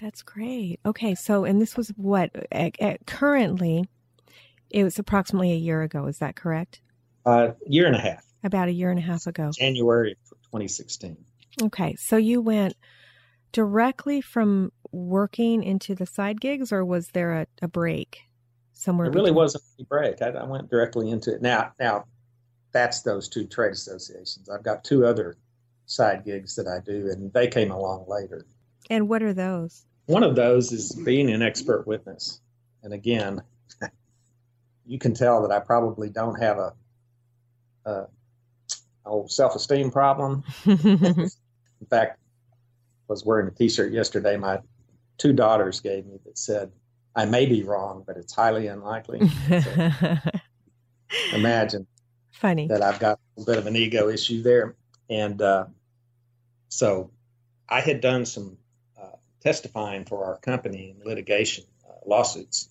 That's 0.00 0.22
great. 0.22 0.80
Okay, 0.86 1.14
so 1.14 1.44
and 1.44 1.60
this 1.60 1.76
was 1.76 1.88
what 1.96 2.30
at, 2.50 2.80
at 2.80 3.06
currently 3.06 3.88
it 4.70 4.84
was 4.84 4.98
approximately 4.98 5.52
a 5.52 5.56
year 5.56 5.82
ago. 5.82 6.06
Is 6.06 6.18
that 6.18 6.36
correct? 6.36 6.80
A 7.26 7.28
uh, 7.28 7.52
year 7.66 7.86
and 7.86 7.96
a 7.96 8.00
half. 8.00 8.24
About 8.42 8.68
a 8.68 8.72
year 8.72 8.90
and 8.90 8.98
a 8.98 9.02
half 9.02 9.26
ago. 9.26 9.50
January 9.52 10.16
2016. 10.44 11.16
Okay, 11.62 11.94
so 11.96 12.16
you 12.16 12.40
went 12.40 12.74
directly 13.52 14.20
from 14.22 14.72
working 14.92 15.62
into 15.62 15.94
the 15.94 16.06
side 16.06 16.40
gigs, 16.40 16.72
or 16.72 16.84
was 16.84 17.08
there 17.08 17.32
a, 17.32 17.46
a 17.60 17.68
break? 17.68 18.22
somewhere. 18.80 19.08
It 19.08 19.14
really 19.14 19.30
wasn't 19.30 19.64
a 19.78 19.84
break. 19.84 20.22
I, 20.22 20.28
I, 20.28 20.44
went 20.44 20.70
directly 20.70 21.10
into 21.10 21.34
it. 21.34 21.42
Now, 21.42 21.72
now, 21.78 22.06
that's 22.72 23.02
those 23.02 23.28
two 23.28 23.46
trade 23.46 23.72
associations. 23.72 24.48
I've 24.48 24.62
got 24.62 24.84
two 24.84 25.04
other 25.04 25.36
side 25.86 26.24
gigs 26.24 26.54
that 26.56 26.66
I 26.66 26.80
do, 26.84 27.10
and 27.10 27.32
they 27.32 27.48
came 27.48 27.70
along 27.70 28.06
later. 28.08 28.46
And 28.88 29.08
what 29.08 29.22
are 29.22 29.34
those? 29.34 29.84
One 30.10 30.24
of 30.24 30.34
those 30.34 30.72
is 30.72 30.90
being 30.92 31.30
an 31.30 31.40
expert 31.40 31.86
witness. 31.86 32.40
And 32.82 32.92
again, 32.92 33.42
you 34.84 34.98
can 34.98 35.14
tell 35.14 35.42
that 35.42 35.52
I 35.52 35.60
probably 35.60 36.10
don't 36.10 36.34
have 36.42 36.58
a, 36.58 36.72
a 37.84 38.06
old 39.06 39.30
self-esteem 39.30 39.92
problem. 39.92 40.42
In 40.66 41.30
fact, 41.88 42.18
was 43.06 43.24
wearing 43.24 43.46
a 43.46 43.52
T-shirt 43.52 43.92
yesterday. 43.92 44.36
My 44.36 44.58
two 45.16 45.32
daughters 45.32 45.78
gave 45.78 46.06
me 46.06 46.18
that 46.24 46.36
said, 46.36 46.72
"I 47.14 47.24
may 47.26 47.46
be 47.46 47.62
wrong, 47.62 48.02
but 48.04 48.16
it's 48.16 48.34
highly 48.34 48.66
unlikely." 48.66 49.28
So, 49.28 50.16
imagine 51.32 51.86
funny 52.32 52.66
that 52.66 52.82
I've 52.82 52.98
got 52.98 53.20
a 53.38 53.44
bit 53.44 53.58
of 53.58 53.68
an 53.68 53.76
ego 53.76 54.08
issue 54.08 54.42
there, 54.42 54.74
and 55.08 55.40
uh, 55.40 55.66
so 56.68 57.12
I 57.68 57.80
had 57.80 58.00
done 58.00 58.26
some 58.26 58.56
testifying 59.40 60.04
for 60.04 60.24
our 60.24 60.36
company 60.38 60.94
in 60.96 61.08
litigation 61.08 61.64
uh, 61.88 61.92
lawsuits 62.06 62.68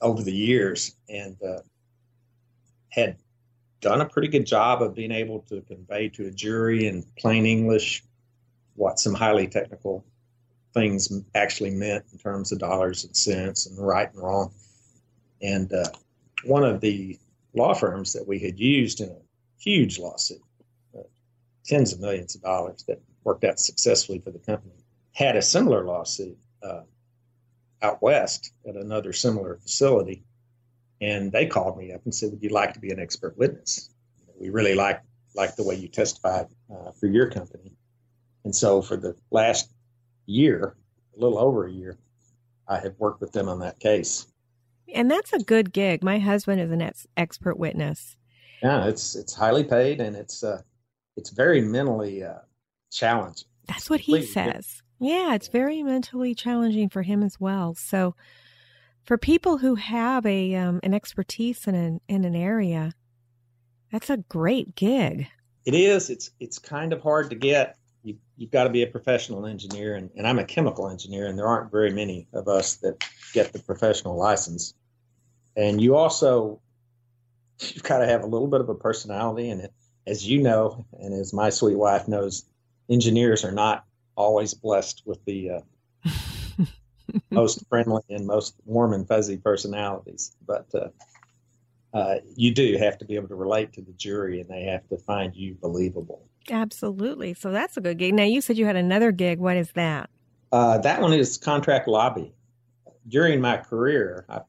over 0.00 0.22
the 0.22 0.32
years, 0.32 0.96
and 1.08 1.36
uh, 1.42 1.60
had 2.88 3.16
done 3.80 4.00
a 4.00 4.06
pretty 4.06 4.28
good 4.28 4.46
job 4.46 4.82
of 4.82 4.94
being 4.94 5.12
able 5.12 5.40
to 5.40 5.60
convey 5.62 6.08
to 6.08 6.26
a 6.26 6.30
jury 6.30 6.86
in 6.86 7.04
plain 7.18 7.46
English 7.46 8.04
what 8.74 8.98
some 8.98 9.14
highly 9.14 9.46
technical 9.46 10.04
things 10.72 11.12
actually 11.34 11.70
meant 11.70 12.04
in 12.12 12.18
terms 12.18 12.52
of 12.52 12.58
dollars 12.58 13.04
and 13.04 13.16
cents 13.16 13.66
and 13.66 13.78
right 13.78 14.12
and 14.12 14.22
wrong. 14.22 14.52
And 15.42 15.72
uh, 15.72 15.88
one 16.44 16.64
of 16.64 16.80
the 16.80 17.18
law 17.54 17.74
firms 17.74 18.12
that 18.14 18.26
we 18.26 18.38
had 18.38 18.58
used 18.58 19.00
in 19.00 19.10
a 19.10 19.16
huge 19.58 19.98
lawsuit, 19.98 20.40
uh, 20.96 21.02
tens 21.64 21.92
of 21.92 22.00
millions 22.00 22.34
of 22.34 22.42
dollars 22.42 22.84
that 22.88 23.00
worked 23.24 23.44
out 23.44 23.60
successfully 23.60 24.18
for 24.18 24.30
the 24.30 24.38
company, 24.38 24.81
had 25.12 25.36
a 25.36 25.42
similar 25.42 25.84
lawsuit 25.84 26.38
uh, 26.62 26.82
out 27.82 28.02
west 28.02 28.52
at 28.66 28.76
another 28.76 29.12
similar 29.12 29.56
facility. 29.56 30.24
And 31.00 31.32
they 31.32 31.46
called 31.46 31.76
me 31.76 31.92
up 31.92 32.02
and 32.04 32.14
said, 32.14 32.30
Would 32.30 32.42
you 32.42 32.50
like 32.50 32.74
to 32.74 32.80
be 32.80 32.90
an 32.90 33.00
expert 33.00 33.36
witness? 33.36 33.90
We 34.40 34.50
really 34.50 34.74
like, 34.74 35.00
like 35.34 35.56
the 35.56 35.64
way 35.64 35.74
you 35.74 35.88
testified 35.88 36.46
uh, 36.72 36.92
for 36.92 37.06
your 37.06 37.30
company. 37.30 37.72
And 38.44 38.54
so 38.54 38.82
for 38.82 38.96
the 38.96 39.16
last 39.30 39.72
year, 40.26 40.76
a 41.16 41.20
little 41.20 41.38
over 41.38 41.66
a 41.66 41.72
year, 41.72 41.98
I 42.68 42.78
have 42.78 42.94
worked 42.98 43.20
with 43.20 43.32
them 43.32 43.48
on 43.48 43.60
that 43.60 43.80
case. 43.80 44.26
And 44.94 45.10
that's 45.10 45.32
a 45.32 45.38
good 45.38 45.72
gig. 45.72 46.02
My 46.02 46.18
husband 46.18 46.60
is 46.60 46.70
an 46.70 46.82
ex- 46.82 47.06
expert 47.16 47.58
witness. 47.58 48.16
Yeah, 48.62 48.86
it's 48.86 49.16
it's 49.16 49.34
highly 49.34 49.64
paid 49.64 50.00
and 50.00 50.14
it's 50.14 50.44
uh, 50.44 50.62
it's 51.16 51.30
very 51.30 51.60
mentally 51.60 52.22
uh, 52.22 52.38
challenging. 52.90 53.48
That's 53.66 53.90
what 53.90 54.00
he 54.00 54.22
says. 54.22 54.81
Yeah, 55.02 55.34
it's 55.34 55.48
very 55.48 55.82
mentally 55.82 56.32
challenging 56.32 56.88
for 56.88 57.02
him 57.02 57.24
as 57.24 57.40
well. 57.40 57.74
So, 57.74 58.14
for 59.02 59.18
people 59.18 59.58
who 59.58 59.74
have 59.74 60.24
a 60.24 60.54
um, 60.54 60.78
an 60.84 60.94
expertise 60.94 61.66
in 61.66 61.74
an 61.74 62.00
in 62.08 62.24
an 62.24 62.36
area, 62.36 62.92
that's 63.90 64.10
a 64.10 64.18
great 64.18 64.76
gig. 64.76 65.26
It 65.64 65.74
is. 65.74 66.08
It's 66.08 66.30
it's 66.38 66.60
kind 66.60 66.92
of 66.92 67.02
hard 67.02 67.30
to 67.30 67.36
get 67.36 67.76
you, 68.04 68.16
you've 68.36 68.52
got 68.52 68.64
to 68.64 68.70
be 68.70 68.84
a 68.84 68.86
professional 68.86 69.44
engineer, 69.44 69.96
and, 69.96 70.08
and 70.16 70.24
I'm 70.24 70.38
a 70.38 70.44
chemical 70.44 70.88
engineer, 70.88 71.26
and 71.26 71.36
there 71.36 71.48
aren't 71.48 71.72
very 71.72 71.90
many 71.90 72.28
of 72.32 72.46
us 72.46 72.76
that 72.76 73.04
get 73.32 73.52
the 73.52 73.58
professional 73.58 74.16
license. 74.16 74.74
And 75.56 75.80
you 75.80 75.96
also, 75.96 76.60
you've 77.58 77.82
got 77.82 77.98
to 77.98 78.06
have 78.06 78.22
a 78.22 78.26
little 78.26 78.48
bit 78.48 78.60
of 78.60 78.68
a 78.68 78.74
personality, 78.76 79.50
and 79.50 79.68
as 80.06 80.24
you 80.24 80.42
know, 80.42 80.86
and 80.92 81.12
as 81.12 81.32
my 81.32 81.50
sweet 81.50 81.76
wife 81.76 82.06
knows, 82.06 82.44
engineers 82.88 83.44
are 83.44 83.52
not 83.52 83.84
always 84.16 84.54
blessed 84.54 85.02
with 85.06 85.24
the 85.24 85.50
uh, 85.50 86.10
most 87.30 87.66
friendly 87.68 88.02
and 88.10 88.26
most 88.26 88.54
warm 88.64 88.92
and 88.92 89.06
fuzzy 89.06 89.36
personalities, 89.38 90.36
but. 90.46 90.66
Uh, 90.74 90.88
uh, 91.94 92.14
you 92.36 92.54
do 92.54 92.78
have 92.78 92.96
to 92.96 93.04
be 93.04 93.16
able 93.16 93.28
to 93.28 93.34
relate 93.34 93.70
to 93.70 93.82
the 93.82 93.92
jury 93.92 94.40
and 94.40 94.48
they 94.48 94.62
have 94.62 94.88
to 94.88 94.96
find 94.96 95.36
you 95.36 95.54
believable. 95.60 96.26
Absolutely. 96.50 97.34
So 97.34 97.50
that's 97.50 97.76
a 97.76 97.80
good 97.80 97.98
gig. 97.98 98.14
Now, 98.14 98.24
you 98.24 98.40
said 98.40 98.56
you 98.56 98.66
had 98.66 98.76
another 98.76 99.12
gig. 99.12 99.38
What 99.38 99.56
is 99.56 99.72
that? 99.72 100.10
Uh, 100.50 100.78
that 100.78 101.00
one 101.00 101.12
is 101.12 101.36
contract 101.36 101.88
lobby. 101.88 102.34
During 103.08 103.40
my 103.40 103.58
career, 103.58 104.24
I, 104.28 104.40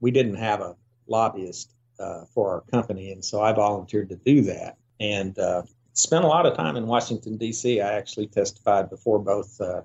we 0.00 0.10
didn't 0.10 0.36
have 0.36 0.60
a 0.60 0.76
lobbyist 1.06 1.74
uh, 1.98 2.24
for 2.34 2.54
our 2.54 2.60
company, 2.62 3.12
and 3.12 3.24
so 3.24 3.42
I 3.42 3.52
volunteered 3.52 4.08
to 4.08 4.16
do 4.16 4.42
that 4.42 4.76
and 5.00 5.38
uh, 5.38 5.62
spent 5.92 6.24
a 6.24 6.28
lot 6.28 6.46
of 6.46 6.56
time 6.56 6.76
in 6.76 6.86
Washington, 6.86 7.36
D.C. 7.36 7.80
I 7.80 7.92
actually 7.92 8.26
testified 8.26 8.90
before 8.90 9.18
both 9.18 9.60
uh, 9.60 9.82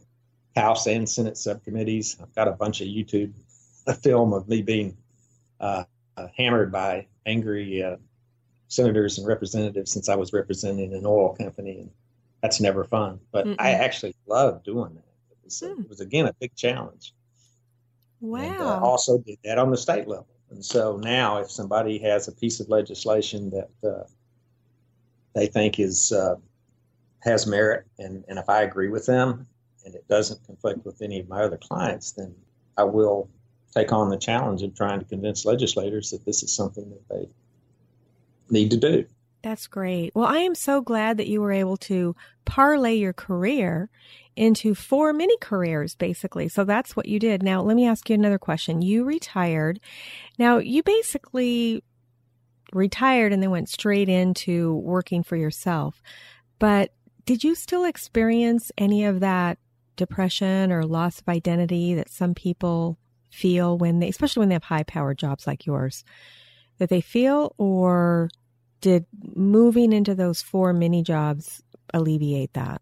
House 0.55 0.87
and 0.87 1.09
Senate 1.09 1.37
subcommittees. 1.37 2.17
I've 2.21 2.33
got 2.33 2.47
a 2.47 2.51
bunch 2.51 2.81
of 2.81 2.87
YouTube 2.87 3.33
film 4.01 4.33
of 4.33 4.47
me 4.47 4.61
being 4.61 4.97
uh, 5.59 5.83
hammered 6.37 6.71
by 6.71 7.07
angry 7.25 7.83
uh, 7.83 7.97
senators 8.67 9.17
and 9.17 9.27
representatives 9.27 9.91
since 9.91 10.09
I 10.09 10.15
was 10.15 10.33
representing 10.33 10.93
an 10.93 11.05
oil 11.05 11.35
company, 11.35 11.79
and 11.79 11.91
that's 12.41 12.61
never 12.61 12.83
fun. 12.83 13.19
But 13.31 13.45
Mm-mm. 13.45 13.55
I 13.59 13.71
actually 13.71 14.15
love 14.27 14.63
doing 14.63 14.93
that. 14.95 15.05
It 15.31 15.37
was, 15.43 15.59
hmm. 15.59 15.81
it 15.81 15.89
was, 15.89 15.99
again 15.99 16.25
a 16.25 16.33
big 16.33 16.55
challenge. 16.55 17.13
Wow! 18.21 18.43
And, 18.43 18.61
uh, 18.61 18.79
also 18.79 19.17
did 19.19 19.37
that 19.43 19.59
on 19.59 19.71
the 19.71 19.77
state 19.77 20.07
level, 20.07 20.27
and 20.49 20.63
so 20.63 20.97
now 20.97 21.37
if 21.39 21.51
somebody 21.51 21.99
has 21.99 22.27
a 22.27 22.31
piece 22.31 22.59
of 22.59 22.69
legislation 22.69 23.51
that 23.51 23.69
uh, 23.87 24.03
they 25.35 25.47
think 25.47 25.79
is 25.79 26.11
uh, 26.11 26.35
has 27.19 27.45
merit, 27.45 27.85
and, 27.99 28.23
and 28.27 28.39
if 28.39 28.49
I 28.49 28.63
agree 28.63 28.89
with 28.89 29.05
them, 29.05 29.47
and 29.83 29.93
it 29.93 30.07
doesn't 30.07 30.43
conflict 30.45 30.85
with 30.85 31.01
any 31.01 31.19
of 31.19 31.27
my 31.27 31.43
other 31.43 31.57
clients, 31.57 32.13
then 32.13 32.33
I 32.77 32.83
will 32.83 33.29
take 33.75 33.91
on 33.91 34.09
the 34.09 34.17
challenge 34.17 34.63
of 34.63 34.75
trying 34.75 34.99
to 34.99 35.05
convince 35.05 35.45
legislators 35.45 36.11
that 36.11 36.25
this 36.25 36.41
is 36.41 36.55
something 36.55 36.89
that 36.89 37.09
they 37.09 37.29
need 38.49 38.71
to 38.71 38.77
do. 38.77 39.05
That's 39.43 39.67
great. 39.67 40.15
Well, 40.15 40.25
I 40.25 40.39
am 40.39 40.55
so 40.55 40.81
glad 40.81 41.17
that 41.17 41.27
you 41.27 41.39
were 41.39 41.51
able 41.51 41.77
to 41.77 42.15
parlay 42.45 42.95
your 42.95 43.13
career 43.13 43.89
into 44.35 44.73
four 44.73 45.13
mini 45.13 45.37
careers, 45.39 45.93
basically. 45.93 46.49
So 46.49 46.63
that's 46.63 46.95
what 46.95 47.07
you 47.07 47.19
did. 47.19 47.43
Now, 47.43 47.61
let 47.61 47.75
me 47.75 47.85
ask 47.85 48.09
you 48.09 48.15
another 48.15 48.39
question. 48.39 48.81
You 48.81 49.03
retired. 49.03 49.79
Now, 50.39 50.57
you 50.57 50.81
basically 50.81 51.83
retired 52.75 53.33
and 53.33 53.41
then 53.41 53.51
went 53.51 53.69
straight 53.69 54.09
into 54.09 54.75
working 54.75 55.23
for 55.23 55.35
yourself. 55.35 56.01
But 56.59 56.91
did 57.25 57.43
you 57.43 57.55
still 57.55 57.85
experience 57.85 58.71
any 58.77 59.05
of 59.05 59.19
that 59.21 59.57
depression 59.95 60.71
or 60.71 60.83
loss 60.83 61.21
of 61.21 61.29
identity 61.29 61.95
that 61.95 62.09
some 62.09 62.35
people 62.35 62.99
feel 63.31 63.77
when 63.77 63.99
they, 63.99 64.09
especially 64.09 64.41
when 64.41 64.49
they 64.49 64.55
have 64.55 64.63
high 64.63 64.83
powered 64.83 65.17
jobs 65.17 65.47
like 65.47 65.65
yours? 65.65 66.03
that 66.77 66.89
they 66.89 67.01
feel, 67.01 67.53
or 67.57 68.29
did 68.81 69.05
moving 69.35 69.93
into 69.93 70.15
those 70.15 70.41
four 70.41 70.73
mini 70.73 71.01
jobs 71.01 71.63
alleviate 71.93 72.53
that? 72.53 72.81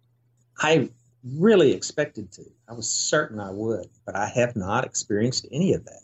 I 0.60 0.90
really 1.38 1.72
expected 1.74 2.32
to. 2.34 2.44
I 2.68 2.74
was 2.74 2.90
certain 2.90 3.40
I 3.40 3.52
would, 3.52 3.90
but 4.06 4.16
I 4.16 4.28
have 4.28 4.56
not 4.56 4.86
experienced 4.86 5.48
any 5.52 5.74
of 5.74 5.86
that. 5.86 6.02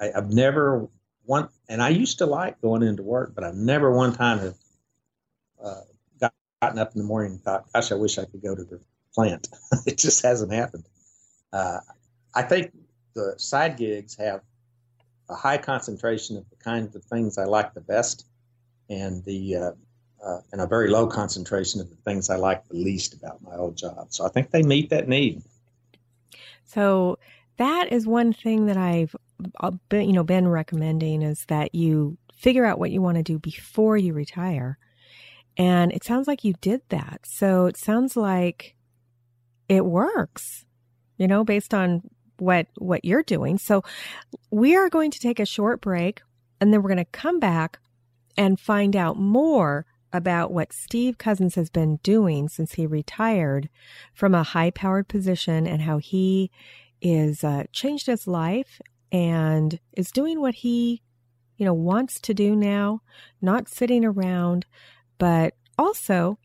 I, 0.00 0.10
have 0.14 0.32
never 0.32 0.88
one, 1.24 1.48
and 1.68 1.82
I 1.82 1.90
used 1.90 2.18
to 2.18 2.26
like 2.26 2.60
going 2.60 2.82
into 2.82 3.02
work, 3.02 3.32
but 3.34 3.44
I've 3.44 3.54
never 3.54 3.90
one 3.90 4.12
time 4.12 4.38
have 4.38 4.54
uh, 5.62 5.80
gotten 6.60 6.78
up 6.78 6.92
in 6.94 7.00
the 7.00 7.06
morning 7.06 7.32
and 7.32 7.42
thought, 7.42 7.72
"Gosh, 7.72 7.92
I 7.92 7.96
wish 7.96 8.18
I 8.18 8.24
could 8.24 8.42
go 8.42 8.54
to 8.54 8.64
the 8.64 8.80
plant." 9.14 9.48
it 9.86 9.98
just 9.98 10.22
hasn't 10.22 10.52
happened. 10.52 10.84
Uh, 11.52 11.80
I 12.34 12.42
think 12.42 12.72
the 13.14 13.34
side 13.38 13.76
gigs 13.76 14.16
have 14.16 14.42
a 15.28 15.34
high 15.34 15.58
concentration 15.58 16.36
of 16.36 16.48
the 16.50 16.56
kinds 16.56 16.94
of 16.94 17.04
things 17.04 17.38
I 17.38 17.44
like 17.44 17.74
the 17.74 17.80
best, 17.80 18.26
and 18.90 19.24
the 19.24 19.56
uh, 19.56 19.72
uh, 20.24 20.40
and 20.52 20.60
a 20.60 20.66
very 20.66 20.88
low 20.88 21.06
concentration 21.06 21.80
of 21.80 21.90
the 21.90 21.96
things 21.96 22.30
I 22.30 22.36
like 22.36 22.66
the 22.68 22.76
least 22.76 23.14
about 23.14 23.42
my 23.42 23.54
old 23.56 23.76
job. 23.76 24.06
So 24.10 24.24
I 24.24 24.28
think 24.28 24.50
they 24.50 24.62
meet 24.62 24.90
that 24.90 25.08
need. 25.08 25.42
So 26.64 27.18
that 27.56 27.92
is 27.92 28.06
one 28.06 28.32
thing 28.32 28.66
that 28.66 28.76
I've 28.76 29.14
you 29.90 30.12
know 30.12 30.24
been 30.24 30.48
recommending 30.48 31.22
is 31.22 31.44
that 31.48 31.74
you 31.74 32.18
figure 32.34 32.64
out 32.64 32.78
what 32.78 32.90
you 32.90 33.00
want 33.00 33.16
to 33.16 33.22
do 33.22 33.38
before 33.38 33.96
you 33.96 34.12
retire. 34.12 34.78
And 35.56 35.92
it 35.92 36.04
sounds 36.04 36.26
like 36.26 36.44
you 36.44 36.54
did 36.60 36.82
that. 36.88 37.20
So 37.24 37.66
it 37.66 37.76
sounds 37.76 38.16
like 38.16 38.74
it 39.68 39.84
works, 39.84 40.64
you 41.16 41.28
know, 41.28 41.44
based 41.44 41.72
on 41.72 42.02
what 42.38 42.66
what 42.76 43.04
you're 43.04 43.22
doing. 43.22 43.58
So 43.58 43.82
we 44.50 44.76
are 44.76 44.88
going 44.88 45.10
to 45.12 45.20
take 45.20 45.38
a 45.38 45.46
short 45.46 45.80
break 45.80 46.22
and 46.60 46.72
then 46.72 46.82
we're 46.82 46.88
going 46.88 46.98
to 46.98 47.04
come 47.04 47.38
back 47.38 47.78
and 48.36 48.58
find 48.58 48.96
out 48.96 49.16
more 49.16 49.86
about 50.12 50.52
what 50.52 50.72
Steve 50.72 51.18
Cousins 51.18 51.56
has 51.56 51.70
been 51.70 51.96
doing 52.02 52.48
since 52.48 52.74
he 52.74 52.86
retired 52.86 53.68
from 54.12 54.34
a 54.34 54.42
high 54.42 54.70
powered 54.70 55.08
position 55.08 55.66
and 55.66 55.82
how 55.82 55.98
he 55.98 56.50
is 57.02 57.42
uh, 57.44 57.64
changed 57.72 58.06
his 58.06 58.26
life 58.26 58.80
and 59.14 59.78
is 59.92 60.10
doing 60.10 60.40
what 60.40 60.56
he 60.56 61.00
you 61.56 61.64
know, 61.64 61.74
wants 61.74 62.20
to 62.20 62.34
do 62.34 62.56
now, 62.56 63.00
not 63.40 63.68
sitting 63.68 64.04
around, 64.04 64.66
but 65.18 65.54
also 65.78 66.38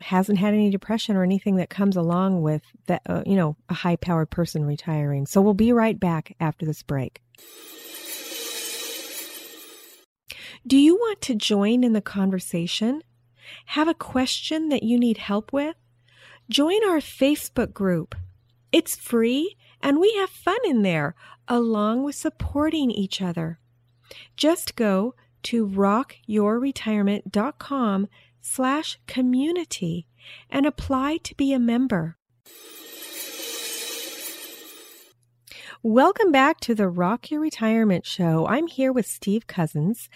hasn't 0.00 0.38
had 0.38 0.52
any 0.52 0.68
depression 0.68 1.16
or 1.16 1.22
anything 1.22 1.56
that 1.56 1.70
comes 1.70 1.96
along 1.96 2.42
with 2.42 2.62
that, 2.86 3.02
uh, 3.06 3.22
you 3.24 3.36
know, 3.36 3.56
a 3.68 3.74
high 3.74 3.96
powered 3.96 4.30
person 4.30 4.64
retiring. 4.64 5.26
So 5.26 5.40
we'll 5.40 5.54
be 5.54 5.72
right 5.72 5.98
back 5.98 6.34
after 6.40 6.66
this 6.66 6.82
break. 6.82 7.22
Do 10.66 10.76
you 10.76 10.96
want 10.96 11.20
to 11.22 11.34
join 11.34 11.82
in 11.82 11.92
the 11.92 12.00
conversation? 12.00 13.02
Have 13.66 13.88
a 13.88 13.94
question 13.94 14.68
that 14.68 14.82
you 14.82 14.98
need 14.98 15.18
help 15.18 15.52
with? 15.52 15.76
Join 16.50 16.84
our 16.84 16.98
Facebook 16.98 17.72
group. 17.72 18.14
It's 18.70 18.96
free 18.96 19.56
and 19.82 19.98
we 19.98 20.14
have 20.14 20.30
fun 20.30 20.58
in 20.64 20.82
there 20.82 21.14
along 21.48 22.02
with 22.02 22.14
supporting 22.14 22.90
each 22.90 23.20
other. 23.20 23.58
Just 24.36 24.76
go 24.76 25.14
to 25.44 25.66
rockyourretirement.com 25.66 28.08
slash 28.40 28.98
community 29.06 30.06
and 30.50 30.66
apply 30.66 31.16
to 31.18 31.34
be 31.34 31.52
a 31.52 31.58
member. 31.58 32.16
Welcome 35.84 36.30
back 36.30 36.60
to 36.60 36.76
the 36.76 36.88
Rock 36.88 37.32
Your 37.32 37.40
Retirement 37.40 38.06
Show. 38.06 38.46
I'm 38.46 38.68
here 38.68 38.92
with 38.92 39.04
Steve 39.04 39.48
Cousins, 39.48 40.08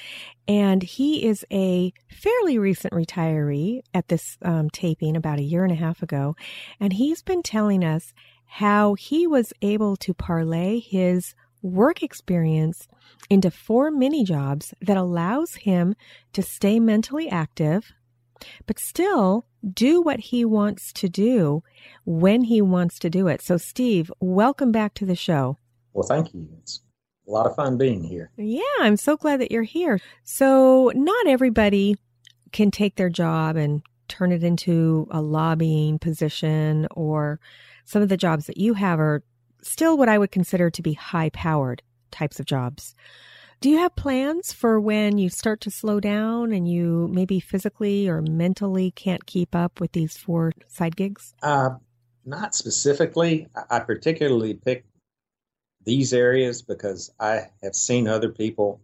and 0.46 0.84
he 0.84 1.26
is 1.26 1.44
a 1.52 1.92
fairly 2.08 2.56
recent 2.56 2.94
retiree 2.94 3.80
at 3.92 4.06
this 4.06 4.38
um, 4.42 4.70
taping 4.70 5.16
about 5.16 5.40
a 5.40 5.42
year 5.42 5.64
and 5.64 5.72
a 5.72 5.76
half 5.76 6.04
ago. 6.04 6.36
And 6.78 6.92
he's 6.92 7.20
been 7.20 7.42
telling 7.42 7.82
us 7.82 8.14
how 8.46 8.94
he 8.94 9.26
was 9.26 9.52
able 9.62 9.96
to 9.96 10.14
parlay 10.14 10.80
his 10.80 11.34
work 11.62 12.02
experience 12.02 12.88
into 13.28 13.50
four 13.50 13.90
mini 13.90 14.24
jobs 14.24 14.72
that 14.80 14.96
allows 14.96 15.56
him 15.56 15.94
to 16.32 16.42
stay 16.42 16.78
mentally 16.78 17.28
active, 17.28 17.92
but 18.66 18.78
still 18.78 19.46
do 19.72 20.00
what 20.00 20.20
he 20.20 20.44
wants 20.44 20.92
to 20.92 21.08
do 21.08 21.62
when 22.04 22.42
he 22.42 22.62
wants 22.62 22.98
to 23.00 23.10
do 23.10 23.26
it. 23.26 23.42
So, 23.42 23.56
Steve, 23.56 24.12
welcome 24.20 24.70
back 24.70 24.94
to 24.94 25.04
the 25.04 25.16
show. 25.16 25.58
Well, 25.92 26.06
thank 26.06 26.32
you. 26.34 26.48
It's 26.60 26.80
a 27.26 27.30
lot 27.30 27.46
of 27.46 27.56
fun 27.56 27.76
being 27.76 28.04
here. 28.04 28.30
Yeah, 28.36 28.62
I'm 28.80 28.96
so 28.96 29.16
glad 29.16 29.40
that 29.40 29.50
you're 29.50 29.62
here. 29.62 30.00
So, 30.24 30.92
not 30.94 31.26
everybody 31.26 31.96
can 32.52 32.70
take 32.70 32.96
their 32.96 33.10
job 33.10 33.56
and 33.56 33.82
turn 34.08 34.30
it 34.30 34.44
into 34.44 35.08
a 35.10 35.20
lobbying 35.20 35.98
position, 35.98 36.86
or 36.92 37.40
some 37.86 38.02
of 38.02 38.10
the 38.10 38.16
jobs 38.18 38.46
that 38.46 38.58
you 38.58 38.74
have 38.74 39.00
are 39.00 39.22
still 39.62 39.96
what 39.96 40.08
I 40.08 40.18
would 40.18 40.30
consider 40.30 40.70
to 40.70 40.82
be 40.82 40.92
high 40.92 41.30
powered 41.30 41.82
types 42.10 42.38
of 42.38 42.46
jobs. 42.46 42.94
Do 43.60 43.70
you 43.70 43.78
have 43.78 43.96
plans 43.96 44.52
for 44.52 44.78
when 44.78 45.16
you 45.16 45.30
start 45.30 45.62
to 45.62 45.70
slow 45.70 45.98
down 45.98 46.52
and 46.52 46.70
you 46.70 47.08
maybe 47.10 47.40
physically 47.40 48.06
or 48.06 48.20
mentally 48.20 48.90
can't 48.90 49.24
keep 49.24 49.54
up 49.54 49.80
with 49.80 49.92
these 49.92 50.18
four 50.18 50.52
side 50.68 50.94
gigs? 50.94 51.34
Uh, 51.42 51.70
not 52.26 52.54
specifically. 52.54 53.48
I 53.70 53.80
particularly 53.80 54.54
picked 54.54 54.90
these 55.84 56.12
areas 56.12 56.60
because 56.60 57.10
I 57.18 57.46
have 57.62 57.74
seen 57.74 58.08
other 58.08 58.28
people 58.28 58.82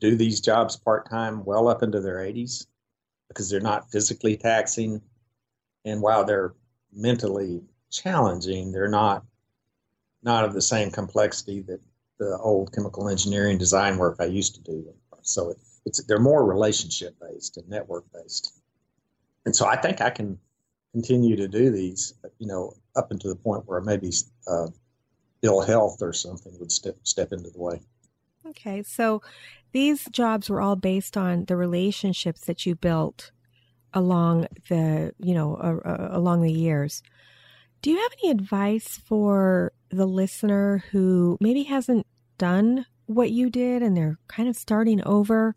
do 0.00 0.16
these 0.16 0.40
jobs 0.40 0.76
part 0.76 1.08
time 1.08 1.44
well 1.44 1.68
up 1.68 1.82
into 1.82 2.00
their 2.00 2.18
80s 2.18 2.66
because 3.28 3.48
they're 3.48 3.60
not 3.60 3.90
physically 3.90 4.36
taxing. 4.36 5.00
And 5.84 6.02
while 6.02 6.24
they're 6.24 6.54
mentally 6.92 7.62
challenging, 7.90 8.72
they're 8.72 8.88
not 8.88 9.24
not 10.22 10.44
of 10.44 10.52
the 10.52 10.62
same 10.62 10.90
complexity 10.90 11.62
that 11.62 11.80
the 12.18 12.36
old 12.38 12.72
chemical 12.74 13.08
engineering 13.08 13.56
design 13.56 13.96
work 13.96 14.16
I 14.20 14.26
used 14.26 14.54
to 14.56 14.60
do. 14.60 14.92
So 15.22 15.50
it, 15.50 15.58
it's 15.86 16.04
they're 16.04 16.18
more 16.18 16.44
relationship 16.44 17.16
based 17.20 17.56
and 17.56 17.68
network 17.68 18.04
based, 18.12 18.60
and 19.44 19.54
so 19.54 19.66
I 19.66 19.76
think 19.76 20.00
I 20.00 20.10
can 20.10 20.38
continue 20.92 21.36
to 21.36 21.48
do 21.48 21.70
these, 21.70 22.14
you 22.38 22.46
know, 22.46 22.72
up 22.96 23.10
until 23.10 23.30
the 23.30 23.40
point 23.40 23.66
where 23.66 23.80
maybe 23.80 24.12
uh, 24.46 24.66
ill 25.42 25.60
health 25.60 26.02
or 26.02 26.12
something 26.12 26.58
would 26.58 26.72
step 26.72 26.96
step 27.02 27.32
into 27.32 27.50
the 27.50 27.60
way. 27.60 27.80
Okay, 28.46 28.82
so 28.82 29.22
these 29.72 30.06
jobs 30.10 30.48
were 30.48 30.60
all 30.60 30.76
based 30.76 31.16
on 31.16 31.44
the 31.44 31.56
relationships 31.56 32.40
that 32.42 32.66
you 32.66 32.74
built 32.74 33.30
along 33.92 34.46
the 34.68 35.12
you 35.18 35.34
know 35.34 35.56
uh, 35.56 35.88
uh, 35.88 36.08
along 36.12 36.42
the 36.42 36.52
years. 36.52 37.02
Do 37.82 37.90
you 37.90 37.96
have 37.96 38.12
any 38.22 38.30
advice 38.30 39.00
for 39.06 39.72
the 39.90 40.06
listener 40.06 40.84
who 40.90 41.38
maybe 41.40 41.62
hasn't 41.62 42.06
done 42.36 42.84
what 43.06 43.30
you 43.30 43.48
did 43.48 43.82
and 43.82 43.96
they're 43.96 44.18
kind 44.28 44.48
of 44.48 44.56
starting 44.56 45.02
over? 45.06 45.54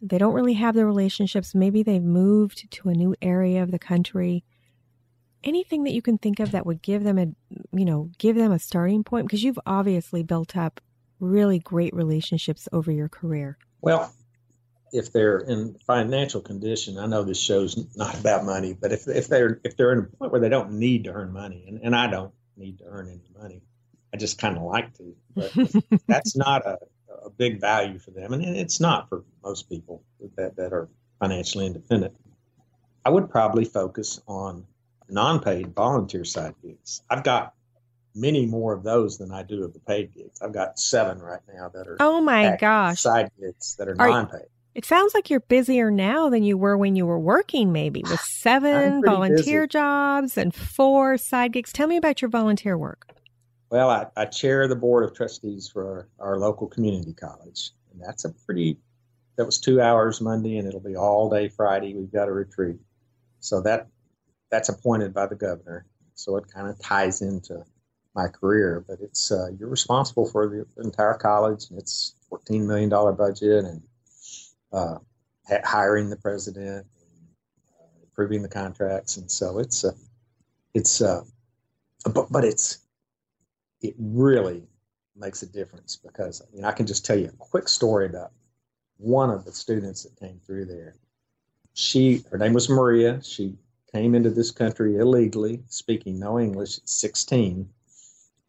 They 0.00 0.18
don't 0.18 0.34
really 0.34 0.54
have 0.54 0.76
the 0.76 0.86
relationships. 0.86 1.54
Maybe 1.54 1.82
they've 1.82 2.02
moved 2.02 2.70
to 2.70 2.88
a 2.88 2.94
new 2.94 3.16
area 3.20 3.62
of 3.62 3.72
the 3.72 3.78
country. 3.78 4.44
Anything 5.42 5.82
that 5.84 5.92
you 5.92 6.02
can 6.02 6.16
think 6.16 6.38
of 6.38 6.52
that 6.52 6.64
would 6.64 6.80
give 6.80 7.02
them 7.02 7.18
a, 7.18 7.26
you 7.76 7.84
know, 7.84 8.10
give 8.18 8.36
them 8.36 8.52
a 8.52 8.58
starting 8.58 9.02
point 9.02 9.26
because 9.26 9.42
you've 9.42 9.58
obviously 9.66 10.22
built 10.22 10.56
up 10.56 10.80
really 11.18 11.58
great 11.58 11.94
relationships 11.94 12.68
over 12.72 12.92
your 12.92 13.08
career. 13.08 13.58
Well, 13.80 14.12
if 14.92 15.12
they're 15.12 15.38
in 15.38 15.76
financial 15.86 16.40
condition, 16.40 16.98
I 16.98 17.06
know 17.06 17.22
this 17.22 17.40
show's 17.40 17.76
not 17.96 18.18
about 18.18 18.44
money, 18.44 18.76
but 18.78 18.92
if, 18.92 19.08
if 19.08 19.28
they're 19.28 19.60
if 19.64 19.76
they're 19.76 19.92
in 19.92 19.98
a 19.98 20.02
point 20.02 20.32
where 20.32 20.40
they 20.40 20.48
don't 20.48 20.72
need 20.72 21.04
to 21.04 21.12
earn 21.12 21.32
money, 21.32 21.64
and, 21.66 21.80
and 21.82 21.94
I 21.94 22.06
don't 22.06 22.32
need 22.56 22.78
to 22.78 22.84
earn 22.86 23.08
any 23.08 23.30
money, 23.40 23.62
I 24.12 24.16
just 24.16 24.38
kind 24.38 24.56
of 24.56 24.62
like 24.62 24.96
to, 24.98 25.16
but 25.34 25.52
that's 26.06 26.36
not 26.36 26.66
a, 26.66 26.78
a 27.24 27.30
big 27.30 27.60
value 27.60 27.98
for 27.98 28.10
them, 28.10 28.32
and 28.32 28.44
it's 28.44 28.80
not 28.80 29.08
for 29.08 29.24
most 29.42 29.68
people 29.68 30.02
that, 30.36 30.56
that 30.56 30.72
are 30.72 30.88
financially 31.20 31.66
independent. 31.66 32.14
I 33.04 33.10
would 33.10 33.30
probably 33.30 33.64
focus 33.64 34.20
on 34.26 34.66
non-paid 35.08 35.74
volunteer 35.74 36.24
side 36.24 36.54
gigs. 36.62 37.02
I've 37.08 37.22
got 37.22 37.54
many 38.14 38.46
more 38.46 38.72
of 38.72 38.82
those 38.82 39.18
than 39.18 39.30
I 39.30 39.42
do 39.42 39.62
of 39.64 39.74
the 39.74 39.80
paid 39.80 40.12
gigs. 40.14 40.40
I've 40.40 40.52
got 40.52 40.78
seven 40.78 41.20
right 41.20 41.40
now 41.52 41.68
that 41.68 41.86
are 41.86 41.96
oh 42.00 42.20
my 42.20 42.56
gosh 42.56 43.00
side 43.00 43.30
gigs 43.38 43.76
that 43.76 43.88
are, 43.88 43.96
are 43.98 44.08
non-paid. 44.08 44.46
It 44.76 44.84
sounds 44.84 45.14
like 45.14 45.30
you're 45.30 45.40
busier 45.40 45.90
now 45.90 46.28
than 46.28 46.42
you 46.42 46.58
were 46.58 46.76
when 46.76 46.96
you 46.96 47.06
were 47.06 47.18
working, 47.18 47.72
maybe 47.72 48.02
with 48.02 48.20
seven 48.40 49.00
volunteer 49.02 49.62
busy. 49.62 49.68
jobs 49.68 50.36
and 50.36 50.54
four 50.54 51.16
side 51.16 51.54
gigs. 51.54 51.72
Tell 51.72 51.86
me 51.86 51.96
about 51.96 52.20
your 52.20 52.28
volunteer 52.28 52.76
work. 52.76 53.08
Well, 53.70 53.88
I, 53.88 54.08
I 54.18 54.26
chair 54.26 54.68
the 54.68 54.76
board 54.76 55.02
of 55.02 55.16
trustees 55.16 55.66
for 55.66 56.08
our, 56.20 56.32
our, 56.32 56.38
local 56.38 56.66
community 56.66 57.14
college, 57.14 57.70
and 57.90 58.02
that's 58.06 58.26
a 58.26 58.28
pretty. 58.44 58.76
That 59.38 59.46
was 59.46 59.58
two 59.58 59.80
hours 59.80 60.20
Monday, 60.20 60.58
and 60.58 60.68
it'll 60.68 60.80
be 60.80 60.94
all 60.94 61.30
day 61.30 61.48
Friday. 61.48 61.94
We've 61.94 62.12
got 62.12 62.28
a 62.28 62.32
retreat, 62.32 62.76
so 63.40 63.62
that 63.62 63.88
that's 64.50 64.68
appointed 64.68 65.14
by 65.14 65.26
the 65.26 65.36
governor. 65.36 65.86
So 66.16 66.36
it 66.36 66.52
kind 66.52 66.68
of 66.68 66.78
ties 66.78 67.22
into 67.22 67.64
my 68.14 68.28
career. 68.28 68.84
But 68.86 68.98
it's 69.00 69.32
uh, 69.32 69.48
you're 69.58 69.70
responsible 69.70 70.26
for 70.26 70.46
the 70.48 70.66
entire 70.84 71.14
college, 71.14 71.70
and 71.70 71.78
it's 71.78 72.14
fourteen 72.28 72.66
million 72.66 72.90
dollar 72.90 73.12
budget, 73.12 73.64
and 73.64 73.82
uh, 74.72 74.98
hiring 75.64 76.10
the 76.10 76.16
president, 76.16 76.86
and, 77.00 77.28
uh, 77.80 78.04
approving 78.04 78.42
the 78.42 78.48
contracts, 78.48 79.16
and 79.16 79.30
so 79.30 79.58
it's 79.58 79.84
uh, 79.84 79.92
it's 80.74 81.00
uh, 81.00 81.22
but 82.12 82.30
but 82.30 82.44
it's 82.44 82.78
it 83.80 83.94
really 83.98 84.62
makes 85.16 85.42
a 85.42 85.46
difference 85.46 85.96
because 85.96 86.42
I 86.42 86.54
mean 86.54 86.64
I 86.64 86.72
can 86.72 86.86
just 86.86 87.04
tell 87.04 87.18
you 87.18 87.26
a 87.26 87.36
quick 87.38 87.68
story 87.68 88.06
about 88.06 88.32
one 88.98 89.30
of 89.30 89.44
the 89.44 89.52
students 89.52 90.02
that 90.02 90.18
came 90.18 90.40
through 90.46 90.66
there. 90.66 90.96
She 91.74 92.24
her 92.30 92.38
name 92.38 92.52
was 92.52 92.68
Maria. 92.68 93.22
She 93.22 93.54
came 93.92 94.14
into 94.14 94.30
this 94.30 94.50
country 94.50 94.96
illegally, 94.96 95.62
speaking 95.68 96.18
no 96.18 96.38
English 96.38 96.78
at 96.78 96.88
16. 96.88 97.68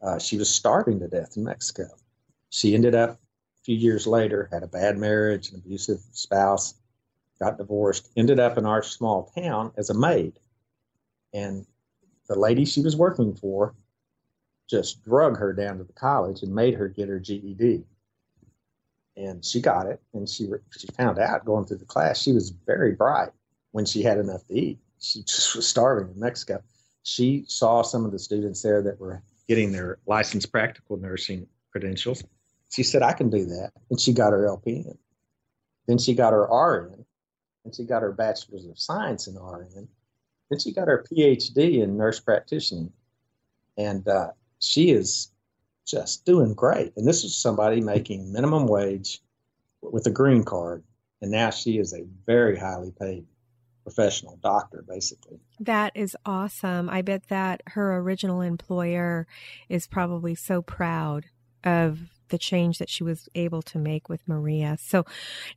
Uh, 0.00 0.18
she 0.18 0.36
was 0.36 0.50
starving 0.50 1.00
to 1.00 1.08
death 1.08 1.36
in 1.36 1.44
Mexico. 1.44 1.88
She 2.50 2.74
ended 2.74 2.94
up 2.94 3.18
few 3.68 3.76
years 3.76 4.06
later, 4.06 4.48
had 4.50 4.62
a 4.62 4.66
bad 4.66 4.96
marriage, 4.96 5.50
an 5.50 5.56
abusive 5.56 6.00
spouse, 6.12 6.72
got 7.38 7.58
divorced, 7.58 8.08
ended 8.16 8.40
up 8.40 8.56
in 8.56 8.64
our 8.64 8.82
small 8.82 9.30
town 9.36 9.70
as 9.76 9.90
a 9.90 9.94
maid. 9.94 10.38
And 11.34 11.66
the 12.28 12.38
lady 12.38 12.64
she 12.64 12.80
was 12.80 12.96
working 12.96 13.34
for 13.34 13.74
just 14.70 15.04
drug 15.04 15.36
her 15.36 15.52
down 15.52 15.76
to 15.76 15.84
the 15.84 15.92
college 15.92 16.42
and 16.42 16.54
made 16.54 16.76
her 16.76 16.88
get 16.88 17.10
her 17.10 17.18
GED. 17.18 17.84
And 19.18 19.44
she 19.44 19.60
got 19.60 19.86
it, 19.86 20.00
and 20.14 20.26
she 20.26 20.48
she 20.74 20.86
found 20.96 21.18
out 21.18 21.44
going 21.44 21.66
through 21.66 21.78
the 21.78 21.84
class 21.84 22.22
she 22.22 22.32
was 22.32 22.48
very 22.48 22.92
bright 22.92 23.32
when 23.72 23.84
she 23.84 24.02
had 24.02 24.16
enough 24.16 24.46
to 24.46 24.58
eat. 24.58 24.78
She 24.98 25.24
just 25.24 25.54
was 25.54 25.68
starving 25.68 26.14
in 26.14 26.18
Mexico. 26.18 26.62
She 27.02 27.44
saw 27.48 27.82
some 27.82 28.06
of 28.06 28.12
the 28.12 28.18
students 28.18 28.62
there 28.62 28.80
that 28.80 28.98
were 28.98 29.22
getting 29.46 29.72
their 29.72 29.98
licensed 30.06 30.50
practical 30.50 30.96
nursing 30.96 31.46
credentials 31.70 32.24
she 32.70 32.82
said, 32.82 33.02
I 33.02 33.12
can 33.12 33.30
do 33.30 33.44
that. 33.46 33.72
And 33.90 34.00
she 34.00 34.12
got 34.12 34.32
her 34.32 34.46
LPN. 34.46 34.96
Then 35.86 35.98
she 35.98 36.14
got 36.14 36.32
her 36.32 36.44
RN. 36.44 37.04
And 37.64 37.74
she 37.74 37.84
got 37.84 38.02
her 38.02 38.12
Bachelor's 38.12 38.66
of 38.66 38.78
Science 38.78 39.26
in 39.26 39.36
RN. 39.36 39.88
Then 40.50 40.58
she 40.58 40.72
got 40.72 40.88
her 40.88 41.04
PhD 41.10 41.82
in 41.82 41.96
nurse 41.96 42.20
practitioner. 42.20 42.88
And 43.76 44.06
uh, 44.08 44.32
she 44.58 44.90
is 44.90 45.30
just 45.86 46.24
doing 46.24 46.54
great. 46.54 46.92
And 46.96 47.06
this 47.06 47.24
is 47.24 47.36
somebody 47.36 47.80
making 47.80 48.32
minimum 48.32 48.66
wage 48.66 49.22
with 49.80 50.06
a 50.06 50.10
green 50.10 50.44
card, 50.44 50.82
and 51.22 51.30
now 51.30 51.50
she 51.50 51.78
is 51.78 51.92
a 51.92 52.04
very 52.26 52.58
highly 52.58 52.92
paid 53.00 53.26
professional 53.82 54.38
doctor, 54.42 54.84
basically. 54.86 55.38
That 55.60 55.92
is 55.94 56.16
awesome. 56.26 56.90
I 56.90 57.02
bet 57.02 57.28
that 57.28 57.62
her 57.68 57.96
original 57.96 58.42
employer 58.42 59.26
is 59.68 59.86
probably 59.86 60.34
so 60.34 60.60
proud 60.60 61.26
of 61.64 62.00
the 62.28 62.38
change 62.38 62.78
that 62.78 62.90
she 62.90 63.04
was 63.04 63.28
able 63.34 63.62
to 63.62 63.78
make 63.78 64.08
with 64.08 64.26
Maria. 64.26 64.76
So 64.80 65.04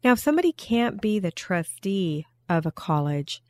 now, 0.03 0.13
if 0.13 0.19
somebody 0.19 0.51
can't 0.51 1.01
be 1.01 1.19
the 1.19 1.31
trustee 1.31 2.25
of 2.49 2.65
a 2.65 2.71
college, 2.71 3.41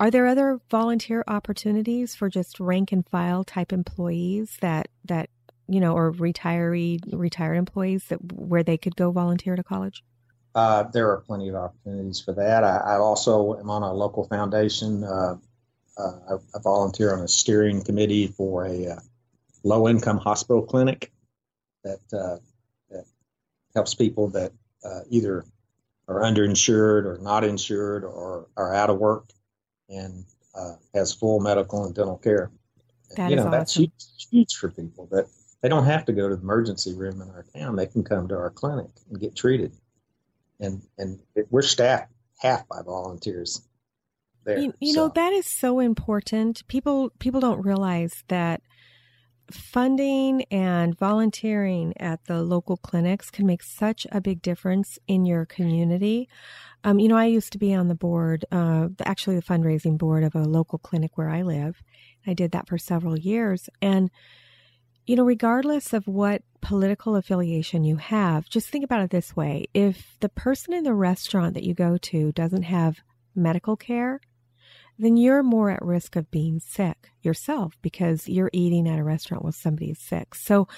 are 0.00 0.10
there 0.10 0.26
other 0.26 0.60
volunteer 0.70 1.24
opportunities 1.28 2.14
for 2.14 2.28
just 2.28 2.58
rank 2.58 2.92
and 2.92 3.06
file 3.08 3.44
type 3.44 3.72
employees 3.72 4.58
that 4.60 4.88
that 5.04 5.30
you 5.68 5.80
know, 5.80 5.96
or 5.96 6.12
retiree 6.12 7.00
retired 7.12 7.56
employees 7.56 8.04
that 8.08 8.32
where 8.32 8.62
they 8.62 8.76
could 8.76 8.96
go 8.96 9.10
volunteer 9.10 9.56
to 9.56 9.62
college? 9.62 10.04
Uh, 10.54 10.82
there 10.92 11.10
are 11.10 11.20
plenty 11.20 11.48
of 11.48 11.54
opportunities 11.54 12.20
for 12.20 12.32
that. 12.34 12.62
I, 12.62 12.76
I 12.76 12.96
also 12.98 13.58
am 13.58 13.70
on 13.70 13.82
a 13.82 13.92
local 13.92 14.24
foundation. 14.24 15.02
Uh, 15.02 15.36
uh, 15.96 16.12
I, 16.30 16.34
I, 16.34 16.60
volunteer 16.62 17.14
on 17.14 17.20
a 17.20 17.28
steering 17.28 17.82
committee 17.82 18.26
for 18.26 18.66
a 18.66 18.88
uh, 18.88 19.00
low 19.64 19.88
income 19.88 20.18
hospital 20.18 20.62
clinic 20.62 21.10
that 21.84 22.00
uh, 22.12 22.36
that 22.36 22.42
helps 23.74 23.94
people 23.94 24.28
that 24.30 24.52
uh, 24.84 25.00
either 25.10 25.44
are 26.08 26.20
underinsured 26.20 27.04
or 27.04 27.18
not 27.22 27.44
insured 27.44 28.04
or 28.04 28.48
are 28.56 28.74
out 28.74 28.90
of 28.90 28.98
work 28.98 29.30
and 29.88 30.24
has 30.94 31.14
full 31.14 31.40
medical 31.40 31.84
and 31.84 31.94
dental 31.94 32.18
care. 32.18 32.50
That 33.16 33.30
you 33.30 33.36
know, 33.36 33.42
awesome. 33.42 33.52
that's 33.52 33.74
huge, 33.74 33.92
huge 34.30 34.54
for 34.56 34.70
people 34.70 35.08
that 35.12 35.26
they 35.60 35.68
don't 35.68 35.84
have 35.84 36.04
to 36.06 36.12
go 36.12 36.28
to 36.28 36.36
the 36.36 36.42
emergency 36.42 36.94
room 36.94 37.20
in 37.20 37.28
our 37.30 37.44
town. 37.54 37.76
They 37.76 37.86
can 37.86 38.02
come 38.04 38.28
to 38.28 38.34
our 38.34 38.50
clinic 38.50 38.88
and 39.10 39.20
get 39.20 39.36
treated 39.36 39.72
and 40.62 40.82
and 40.96 41.18
it, 41.34 41.46
we're 41.50 41.62
staffed 41.62 42.10
half 42.38 42.66
by 42.68 42.80
volunteers. 42.82 43.62
There, 44.44 44.58
you, 44.58 44.74
you 44.80 44.94
so. 44.94 45.06
know 45.06 45.12
that 45.14 45.32
is 45.32 45.46
so 45.46 45.80
important. 45.80 46.66
People 46.68 47.10
people 47.18 47.40
don't 47.40 47.62
realize 47.62 48.24
that 48.28 48.62
funding 49.54 50.42
and 50.50 50.96
volunteering 50.98 51.94
at 51.98 52.24
the 52.24 52.42
local 52.42 52.76
clinics 52.76 53.30
can 53.30 53.46
make 53.46 53.62
such 53.62 54.06
a 54.10 54.20
big 54.20 54.42
difference 54.42 54.98
in 55.06 55.24
your 55.24 55.46
community. 55.46 56.28
Um, 56.84 56.98
you 56.98 57.08
know, 57.08 57.16
I 57.16 57.26
used 57.26 57.52
to 57.52 57.58
be 57.58 57.74
on 57.74 57.88
the 57.88 57.94
board, 57.94 58.44
uh, 58.50 58.88
actually 59.04 59.36
the 59.36 59.42
fundraising 59.42 59.98
board 59.98 60.24
of 60.24 60.34
a 60.34 60.42
local 60.42 60.78
clinic 60.78 61.16
where 61.16 61.28
I 61.28 61.42
live. 61.42 61.82
I 62.26 62.34
did 62.34 62.52
that 62.52 62.68
for 62.68 62.78
several 62.78 63.18
years, 63.18 63.68
and 63.80 64.10
you 65.06 65.16
know, 65.16 65.24
regardless 65.24 65.92
of 65.92 66.06
what 66.06 66.42
political 66.60 67.16
affiliation 67.16 67.82
you 67.82 67.96
have, 67.96 68.48
just 68.48 68.68
think 68.68 68.84
about 68.84 69.02
it 69.02 69.10
this 69.10 69.34
way. 69.34 69.66
If 69.74 70.16
the 70.20 70.28
person 70.28 70.74
in 70.74 70.84
the 70.84 70.94
restaurant 70.94 71.54
that 71.54 71.64
you 71.64 71.74
go 71.74 71.96
to 71.98 72.30
doesn't 72.32 72.62
have 72.62 73.00
medical 73.34 73.76
care, 73.76 74.20
then 75.02 75.16
you're 75.16 75.42
more 75.42 75.70
at 75.70 75.82
risk 75.82 76.16
of 76.16 76.30
being 76.30 76.60
sick 76.60 77.10
yourself 77.22 77.76
because 77.82 78.28
you're 78.28 78.50
eating 78.52 78.88
at 78.88 78.98
a 78.98 79.04
restaurant 79.04 79.42
while 79.42 79.52
somebody 79.52 79.90
is 79.90 79.98
sick. 79.98 80.34
So 80.34 80.68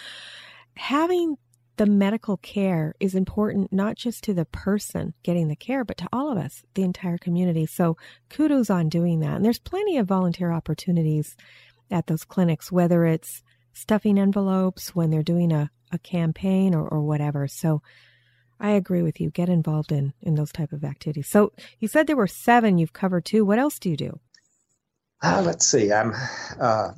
having 0.77 1.37
the 1.77 1.87
medical 1.87 2.37
care 2.37 2.95
is 3.01 3.15
important 3.15 3.73
not 3.73 3.97
just 3.97 4.25
to 4.25 4.35
the 4.35 4.45
person 4.45 5.13
getting 5.23 5.49
the 5.49 5.57
care, 5.57 5.85
but 5.85 5.99
to 5.99 6.09
all 6.13 6.31
of 6.31 6.39
us, 6.39 6.63
the 6.75 6.83
entire 6.83 7.19
community. 7.19 7.67
So 7.67 7.97
kudos 8.31 8.71
on 8.71 8.89
doing 8.89 9.21
that. 9.21 9.37
And 9.37 9.45
there's 9.45 9.59
plenty 9.59 9.99
of 9.99 10.07
volunteer 10.07 10.53
opportunities 10.53 11.37
at 11.91 12.07
those 12.07 12.25
clinics, 12.25 12.71
whether 12.71 13.05
it's 13.05 13.43
stuffing 13.73 14.19
envelopes 14.19 14.95
when 14.95 15.11
they're 15.11 15.23
doing 15.23 15.53
a, 15.53 15.71
a 15.91 15.99
campaign 15.99 16.75
or, 16.75 16.87
or 16.87 17.03
whatever. 17.03 17.49
So 17.49 17.83
I 18.61 18.71
agree 18.71 19.03
with 19.03 19.21
you. 19.21 19.31
Get 19.31 19.49
involved 19.49 19.93
in 19.93 20.13
in 20.23 20.35
those 20.35 20.53
type 20.53 20.73
of 20.73 20.85
activities. 20.85 21.29
So 21.29 21.53
you 21.79 21.89
said 21.89 22.07
there 22.07 22.17
were 22.17 22.27
seven 22.27 22.79
you've 22.79 22.93
covered 22.93 23.25
too. 23.25 23.45
What 23.45 23.59
else 23.59 23.79
do 23.79 23.91
you 23.91 23.97
do? 23.97 24.21
Uh, 25.23 25.43
let's 25.45 25.67
see. 25.67 25.93
I'm 25.93 26.13
uh, 26.61 26.93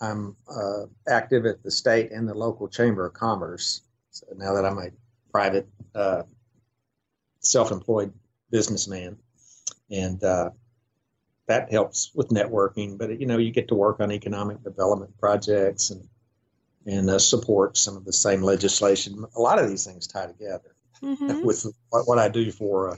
I'm 0.00 0.36
uh, 0.48 0.86
active 1.08 1.46
at 1.46 1.62
the 1.62 1.70
state 1.70 2.10
and 2.12 2.28
the 2.28 2.34
local 2.34 2.68
chamber 2.68 3.06
of 3.06 3.14
commerce. 3.14 3.82
So 4.10 4.26
now 4.36 4.54
that 4.54 4.64
I'm 4.64 4.78
a 4.78 4.90
private, 5.30 5.68
uh, 5.94 6.22
self-employed 7.40 8.12
businessman, 8.50 9.18
and 9.90 10.22
uh, 10.24 10.50
that 11.46 11.70
helps 11.70 12.10
with 12.14 12.28
networking. 12.28 12.98
But 12.98 13.20
you 13.20 13.26
know, 13.26 13.38
you 13.38 13.52
get 13.52 13.68
to 13.68 13.74
work 13.74 14.00
on 14.00 14.12
economic 14.12 14.62
development 14.62 15.16
projects 15.18 15.90
and 15.90 16.08
and 16.86 17.10
uh, 17.10 17.18
support 17.18 17.76
some 17.76 17.96
of 17.96 18.04
the 18.04 18.12
same 18.12 18.42
legislation. 18.42 19.24
A 19.36 19.40
lot 19.40 19.58
of 19.58 19.68
these 19.68 19.84
things 19.84 20.06
tie 20.06 20.26
together 20.26 20.74
mm-hmm. 21.02 21.44
with 21.44 21.66
what, 21.90 22.06
what, 22.06 22.18
I 22.18 22.28
do 22.28 22.50
for 22.50 22.90
uh, 22.90 22.96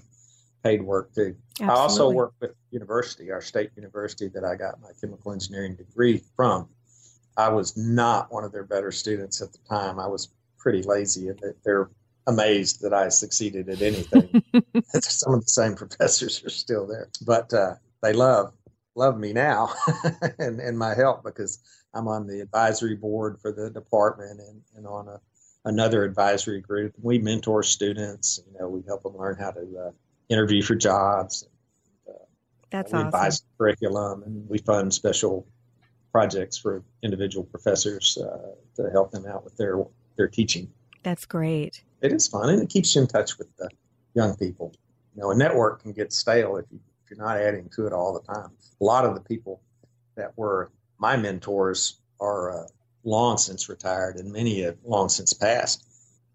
paid 0.62 0.82
work 0.82 1.14
too. 1.14 1.36
Absolutely. 1.60 1.74
I 1.74 1.78
also 1.78 2.10
work 2.10 2.32
with 2.40 2.52
university, 2.70 3.30
our 3.30 3.40
state 3.40 3.70
university 3.76 4.28
that 4.28 4.44
I 4.44 4.56
got 4.56 4.80
my 4.80 4.90
chemical 5.00 5.32
engineering 5.32 5.76
degree 5.76 6.22
from. 6.36 6.68
I 7.36 7.48
was 7.48 7.76
not 7.76 8.32
one 8.32 8.44
of 8.44 8.52
their 8.52 8.64
better 8.64 8.92
students 8.92 9.40
at 9.40 9.52
the 9.52 9.58
time. 9.68 9.98
I 9.98 10.06
was 10.06 10.28
pretty 10.58 10.82
lazy, 10.82 11.28
and 11.28 11.40
they're 11.64 11.90
amazed 12.26 12.82
that 12.82 12.92
I 12.92 13.08
succeeded 13.08 13.68
at 13.68 13.82
anything. 13.82 14.42
Some 15.00 15.34
of 15.34 15.44
the 15.44 15.50
same 15.50 15.74
professors 15.74 16.44
are 16.44 16.50
still 16.50 16.86
there, 16.86 17.08
but 17.24 17.52
uh, 17.54 17.74
they 18.02 18.12
love 18.12 18.52
love 18.94 19.18
me 19.18 19.32
now 19.32 19.72
and, 20.38 20.60
and 20.60 20.78
my 20.78 20.94
help 20.94 21.24
because 21.24 21.58
I'm 21.94 22.08
on 22.08 22.26
the 22.26 22.40
advisory 22.40 22.96
board 22.96 23.38
for 23.40 23.52
the 23.52 23.70
department 23.70 24.40
and, 24.40 24.62
and 24.76 24.86
on 24.86 25.08
a, 25.08 25.20
another 25.64 26.05
advisory 26.05 26.61
group. 26.61 26.94
We 27.01 27.18
mentor 27.18 27.62
students. 27.62 28.40
You 28.53 28.59
know, 28.59 28.68
we 28.68 28.83
help 28.87 29.03
them 29.03 29.16
learn 29.16 29.37
how 29.38 29.51
to 29.53 29.61
uh, 29.61 29.90
interview 30.29 30.62
for 30.62 30.75
jobs. 30.75 31.46
And, 32.07 32.14
uh, 32.14 32.18
That's 32.70 32.92
we 32.92 32.98
awesome. 32.98 33.09
advise 33.09 33.44
curriculum 33.59 34.22
and 34.25 34.48
we 34.48 34.59
fund 34.59 34.92
special 34.92 35.46
projects 36.11 36.59
for 36.59 36.83
individual 37.03 37.44
professors 37.44 38.18
uh, 38.18 38.55
to 38.77 38.90
help 38.90 39.11
them 39.11 39.27
out 39.27 39.44
with 39.44 39.57
their 39.57 39.83
their 40.16 40.29
teaching. 40.29 40.70
That's 41.03 41.25
great. 41.25 41.83
It 42.03 42.12
is 42.12 42.29
fun 42.29 42.51
and 42.51 42.62
it 42.62 42.68
keeps 42.68 42.94
you 42.94 43.03
in 43.03 43.09
touch 43.09 43.38
with 43.38 43.48
the 43.57 43.70
young 44.14 44.37
people. 44.37 44.75
You 45.14 45.22
know, 45.22 45.31
a 45.31 45.35
network 45.35 45.83
can 45.83 45.92
get 45.92 46.12
stale 46.12 46.57
if 46.57 46.66
you 46.70 46.81
you're 47.12 47.25
not 47.27 47.37
adding 47.37 47.68
to 47.77 47.87
it 47.87 47.92
all 47.92 48.14
the 48.14 48.33
time. 48.33 48.51
A 48.81 48.85
lot 48.85 49.05
of 49.05 49.14
the 49.14 49.20
people 49.20 49.61
that 50.16 50.37
were 50.37 50.70
my 50.98 51.16
mentors 51.16 51.98
are 52.20 52.64
uh, 52.64 52.66
long 53.04 53.38
since 53.38 53.68
retired, 53.68 54.16
and 54.16 54.32
many 54.32 54.62
have 54.62 54.76
long 54.84 55.08
since 55.08 55.32
passed. 55.32 55.86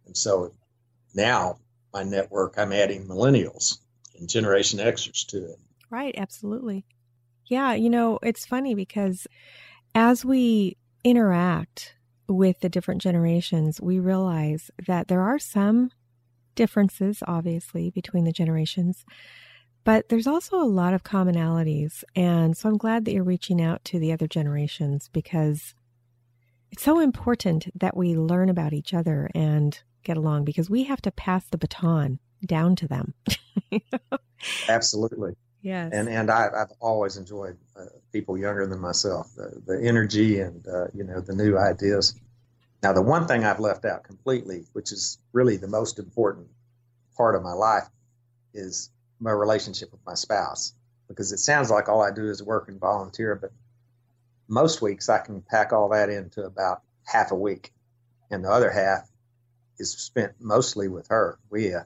And 0.05 0.15
so 0.15 0.51
now 1.13 1.57
my 1.93 2.03
network, 2.03 2.55
I'm 2.57 2.73
adding 2.73 3.07
millennials 3.07 3.79
and 4.17 4.29
Generation 4.29 4.79
Xers 4.79 5.25
to 5.27 5.37
it. 5.37 5.59
Right, 5.89 6.15
absolutely. 6.17 6.85
Yeah, 7.45 7.73
you 7.73 7.89
know, 7.89 8.19
it's 8.21 8.45
funny 8.45 8.75
because 8.75 9.25
as 9.95 10.25
we 10.25 10.77
interact 11.03 11.95
with 12.27 12.59
the 12.59 12.69
different 12.69 13.01
generations, 13.01 13.79
we 13.79 13.99
realize 13.99 14.69
that 14.85 15.07
there 15.07 15.21
are 15.21 15.39
some 15.39 15.91
differences, 16.55 17.23
obviously, 17.25 17.89
between 17.89 18.25
the 18.25 18.33
generations. 18.33 19.05
But 19.85 20.09
there's 20.09 20.27
also 20.27 20.61
a 20.61 20.67
lot 20.67 20.93
of 20.93 21.03
commonalities. 21.03 22.03
And 22.15 22.57
so 22.57 22.67
I'm 22.67 22.77
glad 22.77 23.05
that 23.05 23.13
you're 23.13 23.23
reaching 23.23 23.61
out 23.61 23.85
to 23.85 23.99
the 23.99 24.11
other 24.11 24.27
generations 24.27 25.09
because 25.13 25.73
it's 26.71 26.83
so 26.83 26.99
important 26.99 27.67
that 27.79 27.95
we 27.95 28.15
learn 28.15 28.49
about 28.49 28.73
each 28.73 28.93
other 28.93 29.29
and 29.33 29.79
get 30.03 30.17
along 30.17 30.45
because 30.45 30.69
we 30.69 30.83
have 30.83 31.01
to 31.01 31.11
pass 31.11 31.45
the 31.49 31.57
baton 31.57 32.19
down 32.45 32.75
to 32.77 32.87
them. 32.87 33.13
Absolutely. 34.69 35.35
Yes. 35.61 35.91
And 35.93 36.07
and 36.07 36.29
I, 36.29 36.43
have 36.43 36.71
always 36.79 37.17
enjoyed 37.17 37.57
uh, 37.75 37.85
people 38.13 38.37
younger 38.37 38.67
than 38.67 38.79
myself, 38.79 39.33
the, 39.35 39.61
the 39.65 39.85
energy 39.85 40.39
and 40.39 40.65
uh, 40.67 40.87
you 40.93 41.03
know 41.03 41.19
the 41.19 41.35
new 41.35 41.57
ideas. 41.57 42.15
Now, 42.83 42.93
the 42.93 43.01
one 43.01 43.27
thing 43.27 43.43
I've 43.43 43.59
left 43.59 43.85
out 43.85 44.03
completely, 44.03 44.65
which 44.73 44.91
is 44.91 45.17
really 45.33 45.57
the 45.57 45.67
most 45.67 45.97
important 45.97 46.47
part 47.17 47.35
of 47.35 47.41
my 47.41 47.53
life, 47.53 47.89
is 48.53 48.91
my 49.19 49.31
relationship 49.31 49.91
with 49.91 50.05
my 50.05 50.13
spouse 50.13 50.73
because 51.07 51.31
it 51.31 51.39
sounds 51.39 51.71
like 51.71 51.89
all 51.89 52.01
I 52.01 52.11
do 52.11 52.29
is 52.29 52.43
work 52.43 52.67
and 52.67 52.79
volunteer, 52.79 53.35
but 53.35 53.51
most 54.47 54.81
weeks 54.81 55.09
I 55.09 55.19
can 55.19 55.41
pack 55.41 55.73
all 55.73 55.89
that 55.89 56.09
into 56.09 56.43
about 56.43 56.81
half 57.05 57.31
a 57.31 57.35
week, 57.35 57.71
and 58.29 58.43
the 58.43 58.51
other 58.51 58.71
half 58.71 59.09
is 59.77 59.91
spent 59.91 60.33
mostly 60.39 60.87
with 60.87 61.07
her. 61.09 61.37
We 61.49 61.73
uh, 61.73 61.81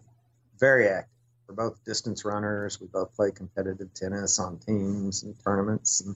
very 0.60 0.88
active. 0.88 1.10
We're 1.47 1.56
both 1.56 1.84
distance 1.84 2.24
runners. 2.24 2.80
We 2.80 2.88
both 2.88 3.13
play 3.15 3.32
competitive 3.32 3.93
tennis 3.93 4.39
on 4.39 4.60
teams 4.60 5.24
and 5.24 5.36
tournaments, 5.43 6.02
and 6.02 6.15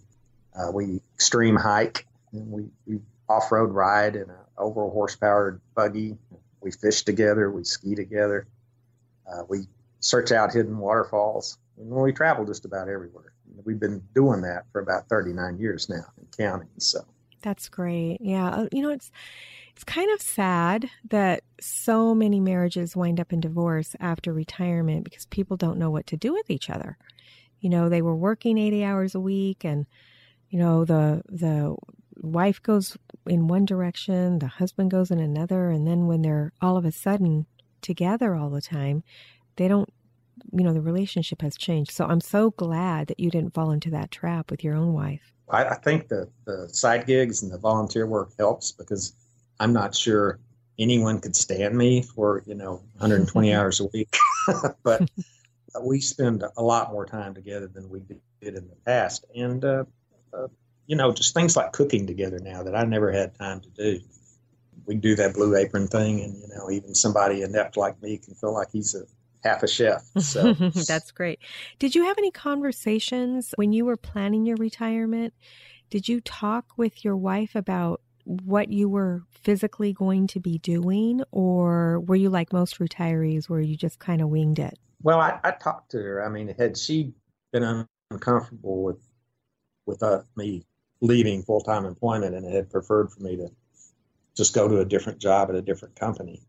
uh, 0.56 0.72
we 0.72 1.02
extreme 1.16 1.56
hike 1.56 2.08
and 2.32 2.52
we, 2.52 2.66
we 2.86 3.00
off 3.28 3.52
road 3.52 3.72
ride 3.72 4.16
in 4.16 4.24
an 4.24 4.36
over 4.58 4.88
horsepowered 4.90 5.62
buggy. 5.76 6.18
We 6.62 6.72
fish 6.72 7.04
together. 7.04 7.50
We 7.50 7.64
ski 7.64 7.96
together. 7.96 8.48
Uh, 9.28 9.44
we 9.48 9.68
search 10.00 10.32
out 10.32 10.54
hidden 10.54 10.78
waterfalls. 10.78 11.58
And 11.78 11.90
we 11.90 12.14
travel 12.14 12.46
just 12.46 12.66
about 12.66 12.88
everywhere. 12.88 13.34
We've 13.64 13.80
been 13.80 14.02
doing 14.14 14.42
that 14.42 14.66
for 14.72 14.82
about 14.82 15.08
39 15.10 15.58
years 15.58 15.90
now 15.90 16.06
and 16.18 16.28
counting. 16.38 16.70
So 16.78 17.00
that's 17.42 17.70
great. 17.70 18.18
Yeah. 18.22 18.50
Uh, 18.50 18.68
you 18.72 18.82
know, 18.82 18.90
it's, 18.90 19.12
It's 19.72 19.84
kind 19.84 20.12
of 20.14 20.22
sad 20.22 20.90
that 21.10 21.44
so 21.60 22.16
many 22.16 22.40
marriages 22.40 22.96
wind 22.96 23.20
up 23.20 23.34
in 23.34 23.40
divorce 23.40 23.96
after 24.00 24.34
retirement 24.34 25.04
because 25.04 25.26
people 25.26 25.58
don't 25.58 25.78
know 25.78 25.92
what 25.92 26.08
to 26.08 26.18
do 26.18 26.34
with 26.34 26.50
each 26.50 26.70
other. 26.70 26.98
You 27.60 27.70
know, 27.70 27.90
they 27.90 28.02
were 28.02 28.16
working 28.16 28.58
80 28.58 28.84
hours 28.84 29.16
a 29.16 29.20
week 29.20 29.64
and 29.64 29.86
you 30.50 30.60
know, 30.60 30.86
the 30.86 31.22
the 31.28 31.76
wife 32.18 32.62
goes 32.64 32.98
in 33.26 33.48
one 33.48 33.66
direction, 33.66 34.40
the 34.40 34.48
husband 34.48 34.92
goes 34.92 35.12
in 35.12 35.20
another, 35.20 35.70
and 35.70 35.86
then 35.86 36.08
when 36.08 36.22
they're 36.22 36.54
all 36.62 36.78
of 36.78 36.86
a 36.86 36.92
sudden 36.92 37.46
together 37.82 38.36
all 38.36 38.50
the 38.50 38.62
time, 38.62 39.04
they 39.58 39.68
don't 39.68 39.90
you 40.52 40.64
know, 40.64 40.74
the 40.74 40.82
relationship 40.82 41.42
has 41.42 41.58
changed. 41.58 41.92
So 41.92 42.06
I'm 42.06 42.22
so 42.22 42.52
glad 42.52 43.08
that 43.08 43.20
you 43.20 43.30
didn't 43.30 43.54
fall 43.54 43.72
into 43.72 43.90
that 43.92 44.12
trap 44.12 44.52
with 44.52 44.64
your 44.64 44.76
own 44.76 44.94
wife. 44.94 45.34
I, 45.50 45.66
I 45.66 45.76
think 45.76 46.08
that 46.10 46.30
the 46.46 46.68
side 46.70 47.06
gigs 47.06 47.44
and 47.44 47.52
the 47.52 47.58
volunteer 47.58 48.08
work 48.08 48.32
helps 48.38 48.72
because 48.72 49.14
I'm 49.60 49.74
not 49.74 49.96
sure 49.96 50.40
anyone 50.78 51.20
could 51.20 51.36
stand 51.36 51.78
me 51.78 52.02
for, 52.02 52.44
you 52.46 52.56
know, 52.56 52.82
120 52.98 53.54
hours 53.56 53.80
a 53.80 53.86
week. 53.86 54.16
but 54.84 55.10
we 55.82 56.00
spend 56.02 56.44
a 56.58 56.64
lot 56.64 56.92
more 56.92 57.06
time 57.06 57.34
together 57.34 57.68
than 57.68 57.90
we 57.90 58.02
did 58.02 58.56
in 58.56 58.68
the 58.68 58.76
past. 58.86 59.26
And, 59.36 59.64
uh, 59.64 59.86
uh, 60.34 60.48
you 60.88 60.96
know, 60.96 61.12
just 61.12 61.34
things 61.34 61.56
like 61.56 61.72
cooking 61.72 62.08
together 62.08 62.40
now 62.40 62.64
that 62.64 62.76
I 62.76 62.84
never 62.84 63.12
had 63.12 63.38
time 63.38 63.62
to 63.62 63.70
do. 63.70 64.00
We 64.86 64.96
do 64.96 65.16
that 65.16 65.34
blue 65.34 65.56
apron 65.56 65.88
thing, 65.88 66.22
and, 66.22 66.36
you 66.40 66.48
know, 66.56 66.70
even 66.70 66.94
somebody 66.94 67.42
inept 67.42 67.76
like 67.76 68.00
me 68.04 68.18
can 68.18 68.36
feel 68.36 68.54
like 68.54 68.68
he's 68.72 68.94
a 68.94 69.06
half 69.46 69.64
a 69.64 69.68
chef. 69.68 70.04
So 70.20 70.54
that's 70.54 71.12
great. 71.12 71.40
Did 71.80 71.96
you 71.96 72.04
have 72.06 72.18
any 72.18 72.32
conversations 72.32 73.54
when 73.56 73.72
you 73.72 73.86
were 73.86 73.98
planning 73.98 74.46
your 74.46 74.58
retirement? 74.58 75.34
Did 75.90 76.10
you 76.10 76.20
talk 76.20 76.66
with 76.78 77.06
your 77.06 77.16
wife 77.16 77.56
about 77.56 78.02
what 78.26 78.72
you 78.72 78.90
were 78.90 79.22
physically 79.30 79.94
going 79.94 80.26
to 80.28 80.40
be 80.40 80.58
doing, 80.58 81.22
or 81.32 82.00
were 82.02 82.16
you 82.16 82.30
like 82.30 82.52
most 82.52 82.80
retirees 82.80 83.48
where 83.48 83.60
you 83.60 83.78
just 83.78 84.00
kind 84.00 84.20
of 84.20 84.30
winged 84.30 84.58
it? 84.58 84.80
Well, 85.04 85.20
I, 85.20 85.40
I, 85.44 85.52
talked 85.52 85.92
to 85.92 86.00
her. 86.00 86.26
I 86.26 86.30
mean, 86.30 86.54
had 86.58 86.76
she 86.76 87.14
been 87.54 87.86
uncomfortable 88.10 88.84
with 88.84 88.98
with 89.86 90.02
uh, 90.02 90.22
me 90.36 90.66
leaving 91.02 91.44
full 91.44 91.62
time 91.62 91.86
employment 91.86 92.34
and 92.34 92.52
had 92.52 92.72
preferred 92.72 93.12
for 93.12 93.22
me 93.22 93.36
to 93.38 93.50
just 94.36 94.56
go 94.56 94.68
to 94.68 94.80
a 94.80 94.86
different 94.86 95.20
job 95.20 95.50
at 95.50 95.56
a 95.56 95.62
different 95.62 95.96
company, 95.96 96.42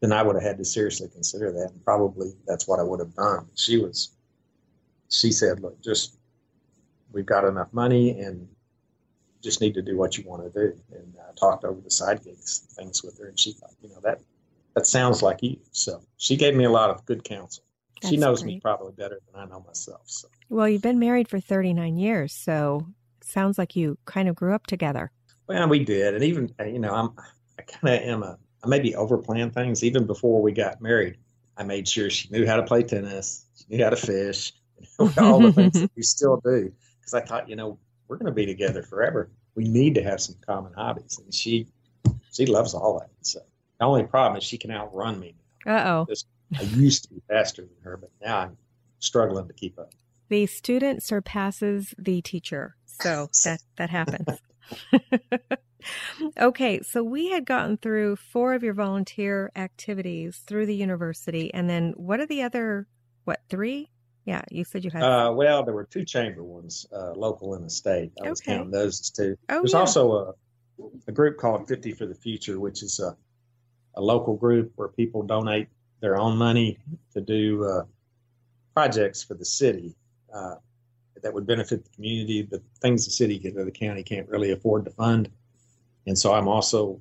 then 0.00 0.12
I 0.12 0.22
would 0.22 0.34
have 0.36 0.42
had 0.42 0.58
to 0.58 0.64
seriously 0.64 1.08
consider 1.08 1.52
that. 1.52 1.70
And 1.72 1.84
probably 1.84 2.32
that's 2.46 2.66
what 2.66 2.80
I 2.80 2.82
would 2.82 3.00
have 3.00 3.14
done. 3.14 3.46
She 3.54 3.78
was, 3.78 4.12
she 5.10 5.30
said, 5.30 5.60
look, 5.60 5.80
just, 5.82 6.18
we've 7.12 7.26
got 7.26 7.44
enough 7.44 7.72
money 7.72 8.20
and 8.20 8.48
just 9.42 9.60
need 9.60 9.74
to 9.74 9.82
do 9.82 9.96
what 9.96 10.16
you 10.16 10.24
want 10.24 10.42
to 10.42 10.50
do. 10.50 10.76
And 10.92 11.14
I 11.18 11.34
talked 11.34 11.64
over 11.64 11.80
the 11.80 11.90
side 11.90 12.24
gigs 12.24 12.66
things 12.76 13.02
with 13.02 13.18
her 13.18 13.28
and 13.28 13.38
she 13.38 13.52
thought, 13.52 13.74
you 13.82 13.88
know, 13.90 14.00
that, 14.02 14.20
that 14.74 14.86
sounds 14.86 15.22
like 15.22 15.42
you. 15.42 15.58
So 15.72 16.02
she 16.16 16.36
gave 16.36 16.54
me 16.54 16.64
a 16.64 16.70
lot 16.70 16.90
of 16.90 17.04
good 17.04 17.24
counsel. 17.24 17.64
That's 18.00 18.10
she 18.10 18.16
knows 18.16 18.42
great. 18.42 18.54
me 18.54 18.60
probably 18.60 18.92
better 18.92 19.20
than 19.30 19.42
I 19.42 19.46
know 19.46 19.62
myself. 19.66 20.02
So. 20.06 20.28
Well, 20.48 20.68
you've 20.68 20.82
been 20.82 20.98
married 20.98 21.28
for 21.28 21.38
39 21.38 21.96
years, 21.96 22.32
so 22.32 22.86
it 23.20 23.26
sounds 23.26 23.58
like 23.58 23.76
you 23.76 23.98
kind 24.06 24.28
of 24.28 24.34
grew 24.34 24.54
up 24.54 24.66
together. 24.66 25.10
Well, 25.46 25.68
we 25.68 25.84
did. 25.84 26.14
And 26.14 26.24
even, 26.24 26.54
you 26.64 26.78
know, 26.78 26.94
I'm, 26.94 27.10
I 27.58 27.62
kind 27.62 27.94
of 27.94 28.08
am 28.08 28.22
a, 28.22 28.38
I 28.62 28.68
maybe 28.68 28.92
overplanned 28.92 29.54
things 29.54 29.82
even 29.84 30.06
before 30.06 30.42
we 30.42 30.52
got 30.52 30.80
married. 30.80 31.16
I 31.56 31.62
made 31.62 31.88
sure 31.88 32.10
she 32.10 32.28
knew 32.30 32.46
how 32.46 32.56
to 32.56 32.62
play 32.62 32.82
tennis, 32.82 33.44
she 33.56 33.64
knew 33.68 33.84
how 33.84 33.90
to 33.90 33.96
fish, 33.96 34.52
all 35.18 35.40
the 35.40 35.52
things 35.52 35.80
that 35.80 35.90
we 35.94 36.02
still 36.02 36.40
do. 36.42 36.72
Because 37.00 37.14
I 37.14 37.20
thought, 37.20 37.48
you 37.48 37.56
know, 37.56 37.78
we're 38.08 38.16
going 38.16 38.26
to 38.26 38.32
be 38.32 38.46
together 38.46 38.82
forever. 38.82 39.30
We 39.54 39.64
need 39.64 39.94
to 39.96 40.02
have 40.02 40.20
some 40.20 40.36
common 40.46 40.72
hobbies, 40.72 41.18
and 41.18 41.32
she 41.32 41.66
she 42.32 42.46
loves 42.46 42.74
all 42.74 42.98
that. 43.00 43.10
So 43.22 43.40
the 43.78 43.84
only 43.84 44.04
problem 44.04 44.38
is 44.38 44.44
she 44.44 44.58
can 44.58 44.70
outrun 44.70 45.18
me. 45.18 45.34
Uh 45.66 46.04
oh. 46.06 46.06
I 46.58 46.62
used 46.62 47.04
to 47.04 47.14
be 47.14 47.22
faster 47.28 47.62
than 47.62 47.76
her, 47.82 47.96
but 47.96 48.10
now 48.22 48.38
I'm 48.38 48.56
struggling 48.98 49.46
to 49.48 49.54
keep 49.54 49.78
up. 49.78 49.92
The 50.28 50.46
student 50.46 51.02
surpasses 51.02 51.94
the 51.98 52.22
teacher, 52.22 52.76
so 52.86 53.28
that 53.44 53.60
that 53.76 53.90
happens. 53.90 54.38
okay, 56.38 56.80
so 56.82 57.02
we 57.02 57.30
had 57.30 57.44
gotten 57.46 57.76
through 57.76 58.16
four 58.16 58.54
of 58.54 58.62
your 58.62 58.74
volunteer 58.74 59.50
activities 59.56 60.42
through 60.46 60.66
the 60.66 60.74
university, 60.74 61.52
and 61.52 61.68
then 61.68 61.92
what 61.96 62.20
are 62.20 62.26
the 62.26 62.42
other 62.42 62.86
what 63.24 63.40
three? 63.48 63.90
Yeah, 64.24 64.42
you 64.50 64.64
said 64.64 64.84
you 64.84 64.90
had. 64.90 65.02
Uh, 65.02 65.32
well, 65.34 65.64
there 65.64 65.74
were 65.74 65.84
two 65.84 66.04
chamber 66.04 66.42
ones, 66.42 66.86
uh, 66.92 67.12
local 67.12 67.54
and 67.54 67.64
the 67.64 67.70
state. 67.70 68.12
I 68.22 68.28
was 68.28 68.40
counting 68.40 68.70
those 68.70 69.10
two. 69.10 69.36
Oh, 69.48 69.60
There's 69.60 69.72
yeah. 69.72 69.78
also 69.78 70.12
a, 70.12 70.34
a 71.08 71.12
group 71.12 71.38
called 71.38 71.66
Fifty 71.66 71.92
for 71.92 72.06
the 72.06 72.14
Future, 72.14 72.60
which 72.60 72.82
is 72.82 73.00
a 73.00 73.16
a 73.96 74.00
local 74.00 74.36
group 74.36 74.72
where 74.76 74.88
people 74.88 75.22
donate 75.22 75.68
their 76.00 76.16
own 76.16 76.36
money 76.36 76.78
to 77.12 77.20
do 77.20 77.64
uh, 77.64 77.84
projects 78.74 79.22
for 79.22 79.34
the 79.34 79.44
city. 79.44 79.96
Uh, 80.32 80.54
that 81.22 81.34
would 81.34 81.46
benefit 81.46 81.84
the 81.84 81.90
community, 81.90 82.42
but 82.42 82.62
things 82.80 83.04
the 83.04 83.10
city 83.10 83.52
or 83.54 83.64
the 83.64 83.70
county 83.70 84.02
can't 84.02 84.28
really 84.28 84.52
afford 84.52 84.84
to 84.84 84.90
fund. 84.90 85.30
And 86.06 86.18
so 86.18 86.32
I'm 86.32 86.48
also 86.48 87.00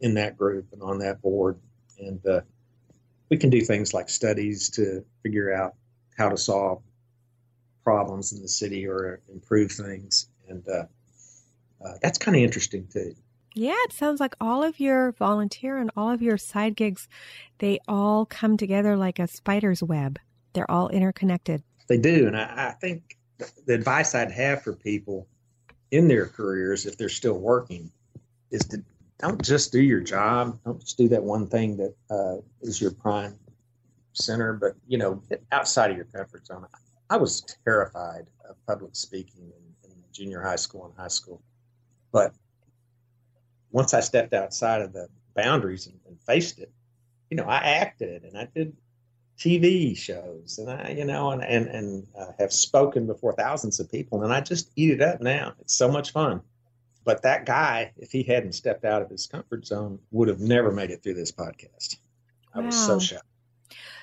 in 0.00 0.14
that 0.14 0.36
group 0.36 0.66
and 0.72 0.82
on 0.82 0.98
that 0.98 1.22
board. 1.22 1.58
And 1.98 2.24
uh, 2.26 2.40
we 3.30 3.36
can 3.36 3.50
do 3.50 3.60
things 3.60 3.94
like 3.94 4.08
studies 4.08 4.68
to 4.70 5.04
figure 5.22 5.54
out 5.54 5.74
how 6.18 6.28
to 6.28 6.36
solve 6.36 6.82
problems 7.84 8.32
in 8.32 8.42
the 8.42 8.48
city 8.48 8.86
or 8.86 9.20
improve 9.32 9.72
things. 9.72 10.28
And 10.48 10.62
uh, 10.68 10.84
uh, 11.84 11.94
that's 12.02 12.18
kind 12.18 12.36
of 12.36 12.42
interesting 12.42 12.86
too. 12.92 13.14
Yeah, 13.54 13.76
it 13.84 13.92
sounds 13.92 14.18
like 14.18 14.34
all 14.40 14.62
of 14.62 14.80
your 14.80 15.12
volunteer 15.12 15.76
and 15.76 15.90
all 15.96 16.10
of 16.10 16.22
your 16.22 16.38
side 16.38 16.74
gigs, 16.74 17.06
they 17.58 17.78
all 17.86 18.24
come 18.24 18.56
together 18.56 18.96
like 18.96 19.18
a 19.18 19.28
spider's 19.28 19.82
web. 19.82 20.18
They're 20.54 20.70
all 20.70 20.88
interconnected. 20.88 21.62
They 21.86 21.98
do. 21.98 22.26
And 22.26 22.36
I, 22.36 22.68
I 22.68 22.70
think 22.80 23.18
the 23.66 23.74
advice 23.74 24.14
I'd 24.14 24.32
have 24.32 24.62
for 24.62 24.72
people 24.72 25.26
in 25.90 26.08
their 26.08 26.26
careers, 26.26 26.86
if 26.86 26.96
they're 26.96 27.10
still 27.10 27.38
working, 27.38 27.90
is 28.52 28.64
to 28.66 28.82
don't 29.18 29.42
just 29.44 29.72
do 29.72 29.80
your 29.80 30.00
job. 30.00 30.58
Don't 30.64 30.80
just 30.80 30.98
do 30.98 31.08
that 31.08 31.22
one 31.22 31.46
thing 31.46 31.76
that 31.76 31.94
uh, 32.10 32.36
is 32.60 32.80
your 32.80 32.90
prime 32.90 33.36
center, 34.12 34.52
but 34.52 34.74
you 34.86 34.98
know, 34.98 35.22
outside 35.50 35.90
of 35.90 35.96
your 35.96 36.06
comfort 36.06 36.46
zone. 36.46 36.66
I 37.08 37.16
was 37.16 37.42
terrified 37.64 38.26
of 38.48 38.56
public 38.66 38.94
speaking 38.94 39.52
in, 39.84 39.90
in 39.90 39.96
junior 40.12 40.40
high 40.40 40.56
school 40.56 40.86
and 40.86 40.94
high 40.96 41.08
school, 41.08 41.42
but 42.12 42.32
once 43.70 43.94
I 43.94 44.00
stepped 44.00 44.34
outside 44.34 44.82
of 44.82 44.92
the 44.92 45.08
boundaries 45.34 45.86
and, 45.86 45.98
and 46.06 46.20
faced 46.22 46.58
it, 46.58 46.70
you 47.30 47.36
know, 47.36 47.44
I 47.44 47.56
acted 47.56 48.24
and 48.24 48.36
I 48.36 48.48
did 48.54 48.76
TV 49.38 49.96
shows, 49.96 50.58
and 50.58 50.70
I, 50.70 50.94
you 50.96 51.04
know, 51.04 51.30
and 51.30 51.42
and 51.42 51.66
and 51.68 52.06
uh, 52.18 52.32
have 52.38 52.52
spoken 52.52 53.06
before 53.06 53.34
thousands 53.34 53.80
of 53.80 53.90
people, 53.90 54.22
and 54.22 54.32
I 54.32 54.40
just 54.40 54.70
eat 54.76 54.90
it 54.90 55.00
up 55.00 55.20
now. 55.20 55.54
It's 55.60 55.74
so 55.74 55.90
much 55.90 56.12
fun. 56.12 56.42
But 57.04 57.22
that 57.22 57.46
guy, 57.46 57.92
if 57.96 58.12
he 58.12 58.22
hadn't 58.22 58.52
stepped 58.52 58.84
out 58.84 59.02
of 59.02 59.10
his 59.10 59.26
comfort 59.26 59.66
zone, 59.66 59.98
would 60.10 60.28
have 60.28 60.40
never 60.40 60.70
made 60.70 60.90
it 60.90 61.02
through 61.02 61.14
this 61.14 61.32
podcast. 61.32 61.96
I 62.54 62.60
wow. 62.60 62.66
was 62.66 62.86
so 62.86 62.98
shocked. 62.98 63.24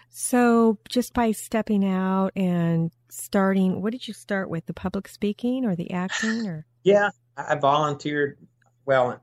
So, 0.10 0.80
just 0.90 1.14
by 1.14 1.32
stepping 1.32 1.86
out 1.86 2.32
and 2.36 2.92
starting, 3.10 3.82
what 3.82 3.92
did 3.92 4.08
you 4.08 4.14
start 4.14 4.50
with? 4.50 4.66
The 4.66 4.74
public 4.74 5.08
speaking 5.08 5.66
or 5.66 5.76
the 5.76 5.92
acting, 5.92 6.48
or? 6.48 6.66
Yeah, 6.82 7.10
I 7.36 7.56
volunteered. 7.56 8.38
Well, 8.86 9.22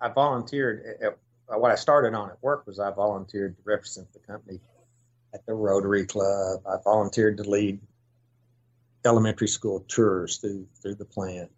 I 0.00 0.08
volunteered. 0.08 0.82
At, 1.02 1.18
what 1.58 1.70
I 1.70 1.74
started 1.74 2.14
on 2.14 2.30
at 2.30 2.42
work 2.42 2.66
was 2.66 2.80
I 2.80 2.90
volunteered 2.90 3.56
to 3.56 3.62
represent 3.64 4.12
the 4.14 4.18
company 4.18 4.60
at 5.34 5.44
the 5.44 5.52
Rotary 5.52 6.06
Club. 6.06 6.62
I 6.66 6.76
volunteered 6.82 7.36
to 7.36 7.44
lead 7.44 7.78
elementary 9.04 9.46
school 9.46 9.84
tours 9.88 10.38
through 10.38 10.66
through 10.82 10.94
the 10.96 11.04
plant, 11.04 11.50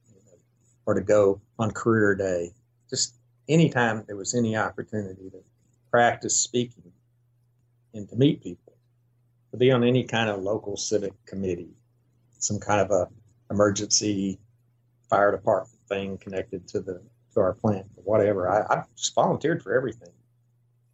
or 0.88 0.94
to 0.94 1.02
go 1.02 1.38
on 1.58 1.70
career 1.70 2.14
day. 2.14 2.50
Just 2.88 3.14
anytime 3.46 4.02
there 4.06 4.16
was 4.16 4.34
any 4.34 4.56
opportunity 4.56 5.28
to 5.28 5.36
practice 5.90 6.34
speaking 6.34 6.90
and 7.92 8.08
to 8.08 8.16
meet 8.16 8.42
people, 8.42 8.72
to 9.50 9.58
be 9.58 9.70
on 9.70 9.84
any 9.84 10.02
kind 10.02 10.30
of 10.30 10.42
local 10.42 10.78
civic 10.78 11.12
committee, 11.26 11.74
some 12.38 12.58
kind 12.58 12.80
of 12.80 12.90
a 12.90 13.06
emergency 13.50 14.38
fire 15.10 15.30
department 15.30 15.78
thing 15.90 16.16
connected 16.16 16.66
to 16.68 16.80
the 16.80 17.02
to 17.34 17.40
our 17.40 17.52
plant, 17.52 17.84
or 17.98 18.02
whatever. 18.04 18.48
I, 18.48 18.60
I 18.74 18.84
just 18.96 19.14
volunteered 19.14 19.62
for 19.62 19.76
everything, 19.76 20.14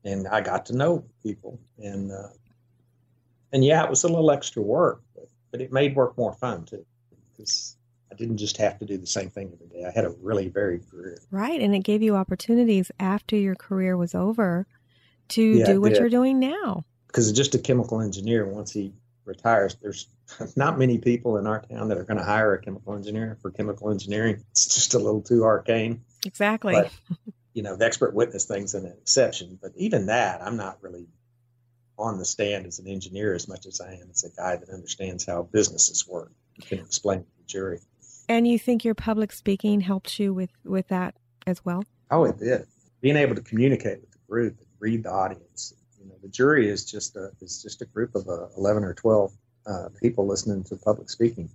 and 0.04 0.26
I 0.26 0.40
got 0.40 0.66
to 0.66 0.76
know 0.76 1.04
people 1.22 1.60
and. 1.78 2.10
Uh, 2.10 2.30
and 3.52 3.64
yeah, 3.64 3.84
it 3.84 3.90
was 3.90 4.02
a 4.02 4.08
little 4.08 4.32
extra 4.32 4.60
work, 4.60 5.00
but, 5.14 5.28
but 5.52 5.60
it 5.60 5.72
made 5.72 5.94
work 5.94 6.18
more 6.18 6.32
fun 6.32 6.64
too, 6.64 6.84
because 7.30 7.76
I 8.14 8.16
didn't 8.16 8.36
just 8.36 8.56
have 8.58 8.78
to 8.78 8.84
do 8.84 8.96
the 8.96 9.06
same 9.06 9.28
thing 9.28 9.50
every 9.52 9.66
day. 9.66 9.84
I 9.84 9.90
had 9.90 10.04
a 10.04 10.10
really 10.22 10.48
varied 10.48 10.88
career. 10.88 11.18
Right, 11.30 11.60
and 11.60 11.74
it 11.74 11.80
gave 11.80 12.02
you 12.02 12.14
opportunities 12.14 12.92
after 13.00 13.36
your 13.36 13.56
career 13.56 13.96
was 13.96 14.14
over 14.14 14.66
to 15.30 15.42
yeah, 15.42 15.66
do 15.66 15.80
what 15.80 15.96
you're 15.96 16.08
doing 16.08 16.38
now. 16.38 16.84
Because 17.08 17.32
just 17.32 17.54
a 17.54 17.58
chemical 17.58 18.00
engineer, 18.00 18.46
once 18.46 18.72
he 18.72 18.92
retires, 19.24 19.76
there's 19.82 20.06
not 20.56 20.78
many 20.78 20.98
people 20.98 21.38
in 21.38 21.46
our 21.46 21.60
town 21.62 21.88
that 21.88 21.98
are 21.98 22.04
going 22.04 22.18
to 22.18 22.24
hire 22.24 22.54
a 22.54 22.60
chemical 22.60 22.94
engineer 22.94 23.36
for 23.42 23.50
chemical 23.50 23.90
engineering. 23.90 24.44
It's 24.52 24.72
just 24.74 24.94
a 24.94 24.98
little 24.98 25.22
too 25.22 25.44
arcane. 25.44 26.02
Exactly. 26.24 26.74
But, 26.74 26.92
you 27.52 27.62
know, 27.62 27.74
the 27.74 27.84
expert 27.84 28.14
witness 28.14 28.44
thing's 28.44 28.74
an 28.74 28.86
exception, 28.86 29.58
but 29.60 29.72
even 29.76 30.06
that, 30.06 30.40
I'm 30.40 30.56
not 30.56 30.78
really 30.82 31.08
on 31.98 32.18
the 32.18 32.24
stand 32.24 32.66
as 32.66 32.78
an 32.78 32.86
engineer 32.86 33.34
as 33.34 33.48
much 33.48 33.66
as 33.66 33.80
I 33.80 33.94
am 33.94 34.08
as 34.10 34.24
a 34.24 34.30
guy 34.30 34.56
that 34.56 34.68
understands 34.68 35.24
how 35.24 35.42
businesses 35.42 36.06
work. 36.06 36.32
You 36.56 36.64
can 36.64 36.78
explain 36.78 37.20
to 37.20 37.26
the 37.38 37.44
jury. 37.46 37.80
And 38.28 38.48
you 38.48 38.58
think 38.58 38.84
your 38.84 38.94
public 38.94 39.32
speaking 39.32 39.80
helped 39.80 40.18
you 40.18 40.32
with 40.32 40.50
with 40.64 40.88
that 40.88 41.14
as 41.46 41.64
well? 41.64 41.84
Oh, 42.10 42.24
it 42.24 42.38
did. 42.38 42.66
Being 43.00 43.16
able 43.16 43.34
to 43.34 43.42
communicate 43.42 44.00
with 44.00 44.12
the 44.12 44.18
group 44.28 44.58
and 44.58 44.68
read 44.80 45.02
the 45.04 45.10
audience. 45.10 45.74
You 46.00 46.08
know, 46.08 46.14
the 46.22 46.28
jury 46.28 46.68
is 46.68 46.84
just 46.84 47.16
a 47.16 47.30
is 47.40 47.62
just 47.62 47.82
a 47.82 47.86
group 47.86 48.14
of 48.14 48.28
uh, 48.28 48.46
eleven 48.56 48.84
or 48.84 48.94
twelve 48.94 49.32
uh, 49.66 49.88
people 50.00 50.26
listening 50.26 50.64
to 50.64 50.76
public 50.76 51.10
speaking, 51.10 51.50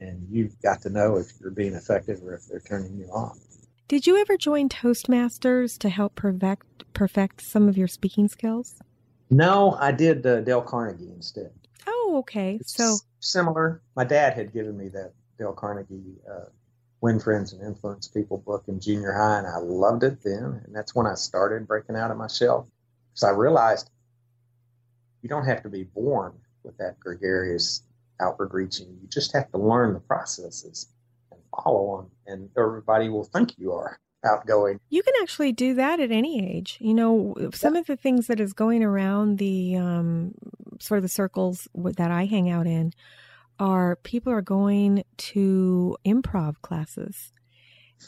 and 0.00 0.26
you've 0.30 0.60
got 0.62 0.80
to 0.82 0.90
know 0.90 1.16
if 1.16 1.32
you're 1.40 1.50
being 1.50 1.74
effective 1.74 2.22
or 2.22 2.34
if 2.34 2.46
they're 2.46 2.60
turning 2.60 2.96
you 2.96 3.06
off. 3.06 3.38
Did 3.88 4.06
you 4.06 4.16
ever 4.16 4.36
join 4.36 4.68
Toastmasters 4.68 5.78
to 5.78 5.88
help 5.88 6.14
perfect 6.14 6.84
perfect 6.92 7.42
some 7.42 7.68
of 7.68 7.76
your 7.76 7.88
speaking 7.88 8.28
skills? 8.28 8.74
No, 9.30 9.76
I 9.78 9.92
did 9.92 10.24
uh, 10.26 10.40
Dale 10.40 10.62
Carnegie 10.62 11.10
instead. 11.14 11.50
Oh, 11.86 12.16
okay. 12.20 12.58
It's 12.60 12.74
so 12.74 12.96
similar. 13.20 13.82
My 13.94 14.04
dad 14.04 14.34
had 14.34 14.52
given 14.52 14.76
me 14.76 14.88
that 14.88 15.12
Dale 15.38 15.52
Carnegie 15.52 16.16
uh, 16.30 16.46
Win 17.00 17.20
Friends 17.20 17.52
and 17.52 17.62
Influence 17.62 18.08
People 18.08 18.38
book 18.38 18.64
in 18.68 18.80
junior 18.80 19.12
high, 19.12 19.38
and 19.38 19.46
I 19.46 19.58
loved 19.58 20.02
it 20.02 20.22
then. 20.22 20.62
And 20.64 20.74
that's 20.74 20.94
when 20.94 21.06
I 21.06 21.14
started 21.14 21.66
breaking 21.66 21.96
out 21.96 22.10
of 22.10 22.16
my 22.16 22.26
shell 22.26 22.68
because 23.12 23.24
I 23.24 23.30
realized 23.30 23.90
you 25.22 25.28
don't 25.28 25.46
have 25.46 25.62
to 25.62 25.68
be 25.68 25.84
born 25.84 26.32
with 26.62 26.76
that 26.78 26.98
gregarious, 27.00 27.82
outward 28.20 28.52
reaching. 28.52 28.86
You 29.00 29.08
just 29.08 29.32
have 29.34 29.50
to 29.52 29.58
learn 29.58 29.92
the 29.92 30.00
processes 30.00 30.88
and 31.30 31.40
follow 31.50 31.96
them, 31.96 32.10
and 32.26 32.50
everybody 32.56 33.08
will 33.08 33.24
think 33.24 33.58
you 33.58 33.72
are 33.72 33.98
outgoing. 34.24 34.80
You 34.88 35.02
can 35.02 35.14
actually 35.22 35.52
do 35.52 35.74
that 35.74 36.00
at 36.00 36.10
any 36.10 36.56
age. 36.56 36.78
You 36.80 36.94
know, 36.94 37.34
some 37.52 37.74
yeah. 37.74 37.80
of 37.80 37.86
the 37.86 37.96
things 37.96 38.26
that 38.26 38.40
is 38.40 38.52
going 38.52 38.82
around 38.82 39.38
the 39.38 39.76
um, 39.76 40.34
sort 40.80 40.98
of 40.98 41.02
the 41.02 41.08
circles 41.08 41.68
that 41.74 42.10
I 42.10 42.24
hang 42.24 42.50
out 42.50 42.66
in 42.66 42.92
are 43.58 43.96
people 43.96 44.32
are 44.32 44.42
going 44.42 45.04
to 45.16 45.96
improv 46.04 46.60
classes. 46.62 47.32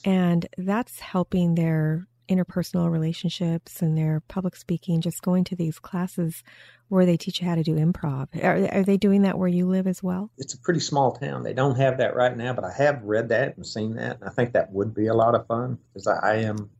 And 0.05 0.47
that's 0.59 1.01
helping 1.01 1.55
their 1.55 2.07
interpersonal 2.29 2.91
relationships 2.91 3.81
and 3.81 3.97
their 3.97 4.21
public 4.29 4.55
speaking 4.55 5.01
just 5.01 5.23
going 5.23 5.45
to 5.45 5.57
these 5.57 5.79
classes 5.79 6.45
where 6.89 7.07
they 7.07 7.17
teach 7.17 7.41
you 7.41 7.49
how 7.49 7.55
to 7.55 7.63
do 7.63 7.77
improv. 7.77 8.29
Are, 8.45 8.81
are 8.81 8.83
they 8.83 8.99
doing 8.99 9.23
that 9.23 9.39
where 9.39 9.49
you 9.49 9.67
live 9.67 9.87
as 9.87 10.03
well? 10.03 10.31
It's 10.37 10.53
a 10.53 10.59
pretty 10.59 10.81
small 10.81 11.13
town. 11.13 11.43
They 11.43 11.55
don't 11.55 11.77
have 11.77 11.99
that 11.99 12.15
right 12.15 12.37
now 12.37 12.53
but 12.53 12.65
i 12.65 12.73
have 12.73 13.03
read 13.03 13.29
that 13.29 13.57
and 13.57 13.67
seen 13.67 13.97
that 13.97 14.19
and 14.21 14.29
i 14.29 14.33
think 14.33 14.53
that 14.53 14.73
would 14.73 14.95
be 14.95 15.07
a 15.07 15.15
lot 15.15 15.35
of 15.35 15.47
fun 15.47 15.79
because 15.93 16.07
I, 16.07 16.17
I 16.17 16.35
am 16.37 16.71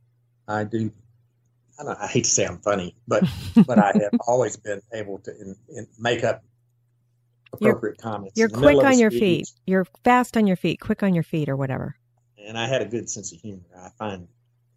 i 0.47 0.63
do 0.63 0.91
I, 1.79 1.83
don't, 1.83 1.99
I 1.99 2.07
hate 2.07 2.23
to 2.25 2.29
say 2.29 2.45
i'm 2.45 2.59
funny 2.59 2.95
but 3.07 3.23
but 3.67 3.77
i 3.77 3.91
have 3.93 4.19
always 4.27 4.57
been 4.57 4.81
able 4.93 5.19
to 5.19 5.31
in, 5.31 5.55
in 5.69 5.87
make 5.97 6.23
up 6.23 6.43
appropriate 7.53 7.97
you're, 8.03 8.11
comments. 8.11 8.37
You're 8.37 8.49
quick 8.49 8.83
on 8.83 8.99
your 8.99 9.11
feet. 9.11 9.51
You're 9.65 9.85
fast 10.03 10.37
on 10.37 10.47
your 10.47 10.55
feet, 10.55 10.79
quick 10.79 11.03
on 11.03 11.13
your 11.13 11.23
feet, 11.23 11.49
or 11.49 11.55
whatever. 11.55 11.95
And 12.37 12.57
I 12.57 12.67
had 12.67 12.81
a 12.81 12.85
good 12.85 13.09
sense 13.09 13.31
of 13.31 13.39
humor. 13.39 13.63
I 13.77 13.89
find 13.97 14.27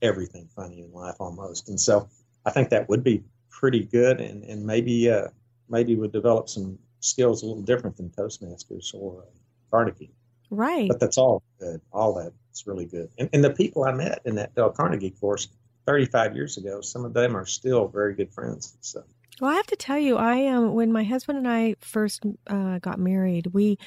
everything 0.00 0.48
funny 0.54 0.82
in 0.82 0.92
life 0.92 1.16
almost, 1.20 1.68
and 1.68 1.80
so 1.80 2.08
I 2.44 2.50
think 2.50 2.70
that 2.70 2.88
would 2.88 3.04
be 3.04 3.24
pretty 3.50 3.84
good, 3.84 4.20
and 4.20 4.44
and 4.44 4.64
maybe 4.64 5.10
uh, 5.10 5.28
maybe 5.68 5.96
would 5.96 6.12
develop 6.12 6.48
some 6.48 6.78
skills 7.00 7.42
a 7.42 7.46
little 7.46 7.62
different 7.62 7.96
than 7.96 8.10
Toastmasters 8.10 8.94
or 8.94 9.22
uh, 9.22 9.24
Carnegie. 9.70 10.12
Right. 10.50 10.88
But 10.88 11.00
that's 11.00 11.18
all 11.18 11.42
good. 11.58 11.80
All 11.92 12.14
that's 12.14 12.66
really 12.66 12.84
good. 12.84 13.08
And, 13.18 13.30
and 13.32 13.42
the 13.42 13.50
people 13.50 13.84
I 13.84 13.92
met 13.92 14.20
in 14.26 14.34
that 14.36 14.54
Dale 14.54 14.70
Carnegie 14.70 15.10
course 15.10 15.48
35 15.86 16.36
years 16.36 16.58
ago, 16.58 16.82
some 16.82 17.04
of 17.04 17.14
them 17.14 17.36
are 17.36 17.46
still 17.46 17.88
very 17.88 18.14
good 18.14 18.32
friends. 18.32 18.76
So 18.82 19.02
well, 19.40 19.50
I 19.50 19.54
have 19.54 19.66
to 19.68 19.76
tell 19.76 19.98
you, 19.98 20.16
I 20.16 20.46
um, 20.46 20.74
when 20.74 20.92
my 20.92 21.04
husband 21.04 21.38
and 21.38 21.48
I 21.48 21.76
first 21.80 22.24
uh, 22.46 22.78
got 22.78 22.98
married, 22.98 23.48
we 23.48 23.78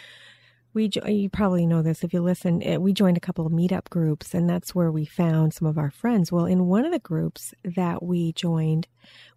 we 0.73 0.91
you 1.07 1.29
probably 1.29 1.65
know 1.65 1.81
this 1.81 2.03
if 2.03 2.13
you 2.13 2.21
listen. 2.21 2.61
Eh, 2.61 2.77
we 2.77 2.91
joined 2.93 3.15
a 3.15 3.21
couple 3.21 3.45
of 3.45 3.53
meetup 3.53 3.89
groups, 3.89 4.33
and 4.33 4.49
that's 4.49 4.75
where 4.75 4.91
we 4.91 5.05
found 5.05 5.53
some 5.53 5.67
of 5.67 5.77
our 5.77 5.89
friends. 5.89 6.31
Well, 6.31 6.45
in 6.45 6.65
one 6.67 6.83
of 6.83 6.91
the 6.91 6.99
groups 6.99 7.53
that 7.63 8.03
we 8.03 8.33
joined, 8.33 8.87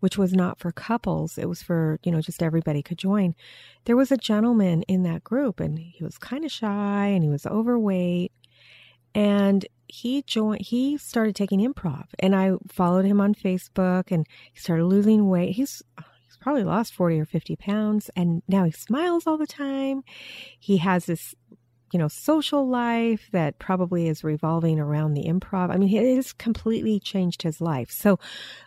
which 0.01 0.19
was 0.19 0.33
not 0.33 0.59
for 0.59 0.73
couples, 0.73 1.39
it 1.39 1.49
was 1.49 1.63
for 1.63 2.01
you 2.03 2.11
know 2.11 2.21
just 2.21 2.43
everybody 2.43 2.83
could 2.83 2.99
join. 2.99 3.35
There 3.85 3.97
was 3.97 4.11
a 4.11 4.17
gentleman 4.17 4.83
in 4.83 5.05
that 5.05 5.23
group, 5.25 5.61
and 5.61 5.79
he 5.79 6.03
was 6.03 6.19
kind 6.19 6.45
of 6.45 6.51
shy, 6.51 7.07
and 7.07 7.23
he 7.23 7.31
was 7.31 7.47
overweight, 7.47 8.33
and 9.15 9.65
he 9.89 10.23
joined 10.23 10.61
he 10.61 10.97
started 10.99 11.35
taking 11.35 11.61
improv 11.61 12.05
and 12.19 12.37
i 12.37 12.53
followed 12.69 13.05
him 13.05 13.21
on 13.21 13.35
facebook 13.35 14.11
and 14.11 14.27
he 14.53 14.61
started 14.61 14.85
losing 14.85 15.29
weight. 15.29 15.53
He's 15.55 15.83
he's 16.25 16.37
probably 16.41 16.65
lost 16.65 16.95
40 16.95 17.21
or 17.21 17.25
50 17.25 17.57
pounds 17.57 18.11
and 18.17 18.43
now 18.49 18.65
he 18.65 18.71
smiles 18.71 19.27
all 19.27 19.39
the 19.39 19.47
time. 19.47 20.03
He 20.59 20.79
has 20.79 21.07
this 21.07 21.35
you 21.93 21.99
know 21.99 22.09
social 22.09 22.69
life 22.69 23.29
that 23.33 23.59
probably 23.59 24.09
is 24.09 24.23
revolving 24.25 24.79
around 24.79 25.15
the 25.15 25.25
improv. 25.25 25.71
I 25.71 25.77
mean 25.77 25.95
it 25.97 26.17
has 26.17 26.33
completely 26.33 27.01
changed 27.01 27.43
his 27.43 27.61
life. 27.61 27.91
So 27.91 28.19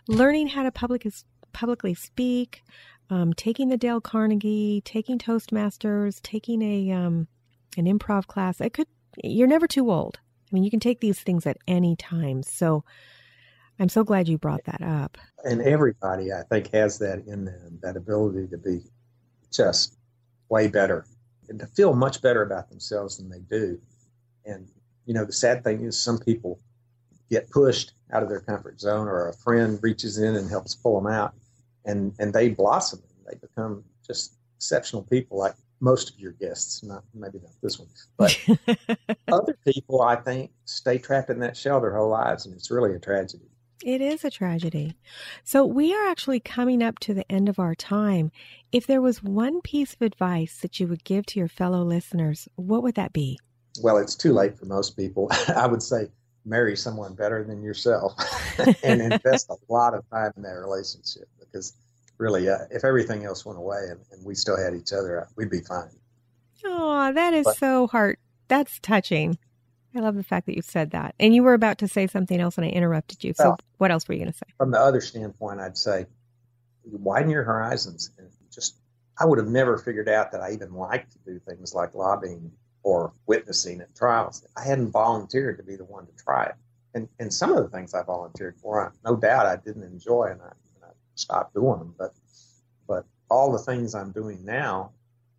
learning 0.08 0.48
how 0.48 0.62
to 0.64 0.72
public 0.72 1.06
publicly 1.52 1.94
speak 1.94 2.62
um, 3.10 3.34
taking 3.34 3.68
the 3.68 3.76
dale 3.76 4.00
carnegie 4.00 4.82
taking 4.84 5.18
toastmasters 5.18 6.20
taking 6.22 6.62
a 6.62 6.90
um, 6.92 7.28
an 7.76 7.84
improv 7.84 8.26
class 8.26 8.60
it 8.60 8.72
could 8.72 8.86
you're 9.22 9.46
never 9.46 9.66
too 9.66 9.90
old 9.90 10.18
I 10.52 10.54
mean, 10.54 10.64
you 10.64 10.70
can 10.70 10.80
take 10.80 11.00
these 11.00 11.20
things 11.20 11.46
at 11.46 11.56
any 11.66 11.96
time. 11.96 12.42
So 12.42 12.84
I'm 13.78 13.88
so 13.88 14.04
glad 14.04 14.28
you 14.28 14.36
brought 14.36 14.64
that 14.64 14.82
up. 14.82 15.16
And 15.44 15.62
everybody, 15.62 16.32
I 16.32 16.42
think, 16.42 16.70
has 16.72 16.98
that 16.98 17.24
in 17.26 17.46
them 17.46 17.78
that 17.82 17.96
ability 17.96 18.48
to 18.48 18.58
be 18.58 18.80
just 19.50 19.96
way 20.48 20.68
better 20.68 21.06
and 21.48 21.58
to 21.58 21.66
feel 21.66 21.94
much 21.94 22.20
better 22.20 22.42
about 22.42 22.68
themselves 22.68 23.16
than 23.16 23.30
they 23.30 23.40
do. 23.40 23.80
And, 24.44 24.68
you 25.06 25.14
know, 25.14 25.24
the 25.24 25.32
sad 25.32 25.64
thing 25.64 25.84
is 25.84 25.98
some 25.98 26.18
people 26.18 26.60
get 27.30 27.50
pushed 27.50 27.92
out 28.12 28.22
of 28.22 28.28
their 28.28 28.40
comfort 28.40 28.78
zone 28.78 29.08
or 29.08 29.28
a 29.28 29.34
friend 29.34 29.78
reaches 29.82 30.18
in 30.18 30.36
and 30.36 30.50
helps 30.50 30.74
pull 30.74 31.00
them 31.00 31.10
out 31.10 31.34
and, 31.86 32.14
and 32.18 32.32
they 32.34 32.50
blossom. 32.50 33.00
They 33.26 33.38
become 33.38 33.84
just 34.06 34.34
exceptional 34.56 35.02
people 35.02 35.38
like 35.38 35.54
most 35.82 36.10
of 36.10 36.20
your 36.20 36.32
guests, 36.32 36.82
not 36.84 37.02
maybe 37.12 37.40
not 37.42 37.50
this 37.60 37.78
one, 37.78 37.88
but 38.16 38.38
other 39.32 39.58
people, 39.66 40.00
I 40.00 40.14
think, 40.14 40.52
stay 40.64 40.96
trapped 40.96 41.28
in 41.28 41.40
that 41.40 41.56
shell 41.56 41.80
their 41.80 41.94
whole 41.94 42.08
lives, 42.08 42.46
and 42.46 42.54
it's 42.54 42.70
really 42.70 42.94
a 42.94 43.00
tragedy. 43.00 43.50
It 43.84 44.00
is 44.00 44.24
a 44.24 44.30
tragedy. 44.30 44.96
So, 45.42 45.66
we 45.66 45.92
are 45.92 46.08
actually 46.08 46.38
coming 46.38 46.84
up 46.84 47.00
to 47.00 47.14
the 47.14 47.30
end 47.30 47.48
of 47.48 47.58
our 47.58 47.74
time. 47.74 48.30
If 48.70 48.86
there 48.86 49.02
was 49.02 49.24
one 49.24 49.60
piece 49.60 49.94
of 49.94 50.02
advice 50.02 50.58
that 50.58 50.78
you 50.78 50.86
would 50.86 51.02
give 51.02 51.26
to 51.26 51.40
your 51.40 51.48
fellow 51.48 51.82
listeners, 51.82 52.48
what 52.54 52.84
would 52.84 52.94
that 52.94 53.12
be? 53.12 53.40
Well, 53.82 53.98
it's 53.98 54.14
too 54.14 54.32
late 54.32 54.56
for 54.56 54.66
most 54.66 54.96
people. 54.96 55.28
I 55.56 55.66
would 55.66 55.82
say 55.82 56.08
marry 56.44 56.76
someone 56.76 57.14
better 57.14 57.42
than 57.42 57.60
yourself 57.60 58.14
and 58.84 59.02
invest 59.02 59.50
a 59.50 59.56
lot 59.68 59.94
of 59.94 60.08
time 60.10 60.32
in 60.36 60.42
that 60.42 60.52
relationship 60.52 61.28
because 61.40 61.74
really, 62.18 62.48
uh, 62.48 62.58
if 62.70 62.84
everything 62.84 63.24
else 63.24 63.44
went 63.44 63.58
away 63.58 63.80
and, 63.90 64.00
and, 64.12 64.24
we 64.24 64.34
still 64.34 64.56
had 64.56 64.74
each 64.74 64.92
other, 64.92 65.22
uh, 65.22 65.26
we'd 65.36 65.50
be 65.50 65.60
fine. 65.60 65.90
Oh, 66.64 67.12
that 67.12 67.34
is 67.34 67.44
but, 67.44 67.56
so 67.56 67.86
heart. 67.86 68.18
That's 68.48 68.78
touching. 68.80 69.38
I 69.94 70.00
love 70.00 70.14
the 70.14 70.22
fact 70.22 70.46
that 70.46 70.56
you 70.56 70.62
said 70.62 70.92
that. 70.92 71.14
And 71.18 71.34
you 71.34 71.42
were 71.42 71.54
about 71.54 71.78
to 71.78 71.88
say 71.88 72.06
something 72.06 72.40
else, 72.40 72.56
and 72.56 72.64
I 72.64 72.70
interrupted 72.70 73.24
you. 73.24 73.34
So, 73.34 73.44
well, 73.44 73.58
what 73.78 73.90
else 73.90 74.08
were 74.08 74.14
you 74.14 74.20
going 74.20 74.32
to 74.32 74.38
say? 74.38 74.46
From 74.56 74.70
the 74.70 74.80
other 74.80 75.00
standpoint, 75.00 75.60
I'd 75.60 75.76
say 75.76 76.06
widen 76.84 77.30
your 77.30 77.44
horizons. 77.44 78.10
And 78.18 78.28
just, 78.52 78.78
I 79.18 79.26
would 79.26 79.38
have 79.38 79.48
never 79.48 79.78
figured 79.78 80.08
out 80.08 80.32
that 80.32 80.40
I 80.40 80.52
even 80.52 80.72
liked 80.74 81.12
to 81.12 81.18
do 81.26 81.40
things 81.40 81.74
like 81.74 81.94
lobbying 81.94 82.52
or 82.82 83.12
witnessing 83.26 83.80
at 83.80 83.94
trials. 83.94 84.46
I 84.56 84.64
hadn't 84.64 84.90
volunteered 84.90 85.58
to 85.58 85.62
be 85.62 85.76
the 85.76 85.84
one 85.84 86.06
to 86.06 86.12
try 86.24 86.44
it. 86.44 86.54
And, 86.94 87.08
and 87.18 87.32
some 87.32 87.52
of 87.52 87.62
the 87.62 87.70
things 87.70 87.94
I 87.94 88.02
volunteered 88.02 88.56
for, 88.58 88.92
no 89.04 89.16
doubt 89.16 89.46
I 89.46 89.56
didn't 89.56 89.84
enjoy, 89.84 90.28
and 90.32 90.42
I, 90.42 90.52
stop 91.14 91.52
doing 91.52 91.78
them. 91.78 91.94
But 91.98 92.14
but 92.86 93.04
all 93.30 93.52
the 93.52 93.58
things 93.58 93.94
I'm 93.94 94.12
doing 94.12 94.44
now, 94.44 94.92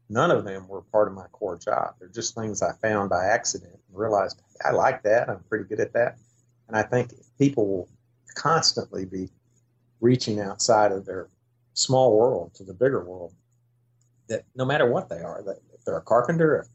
none 0.09 0.31
of 0.31 0.45
them 0.45 0.67
were 0.67 0.81
part 0.81 1.07
of 1.07 1.13
my 1.13 1.27
core 1.31 1.57
job. 1.57 1.95
They're 1.99 2.09
just 2.09 2.35
things 2.35 2.61
I 2.61 2.73
found 2.81 3.09
by 3.09 3.25
accident 3.25 3.73
and 3.73 3.97
realized 3.97 4.41
I 4.63 4.71
like 4.71 5.03
that. 5.03 5.29
I'm 5.29 5.43
pretty 5.49 5.65
good 5.65 5.79
at 5.79 5.93
that. 5.93 6.17
And 6.67 6.77
I 6.77 6.83
think 6.83 7.11
people 7.37 7.67
will 7.67 7.89
constantly 8.35 9.05
be 9.05 9.29
reaching 10.01 10.39
outside 10.39 10.91
of 10.91 11.05
their 11.05 11.29
small 11.73 12.17
world 12.17 12.53
to 12.55 12.63
the 12.63 12.73
bigger 12.73 13.03
world. 13.03 13.33
That 14.29 14.43
no 14.55 14.65
matter 14.65 14.89
what 14.89 15.09
they 15.09 15.19
are, 15.19 15.43
that 15.43 15.59
if 15.73 15.83
they're 15.83 15.97
a 15.97 16.01
carpenter, 16.01 16.55
a 16.55 16.65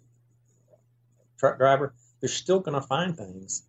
truck 1.38 1.59
driver, 1.59 1.94
they're 2.20 2.28
still 2.28 2.61
going 2.61 2.80
to 2.80 2.86
find 2.86 3.16
things 3.16 3.62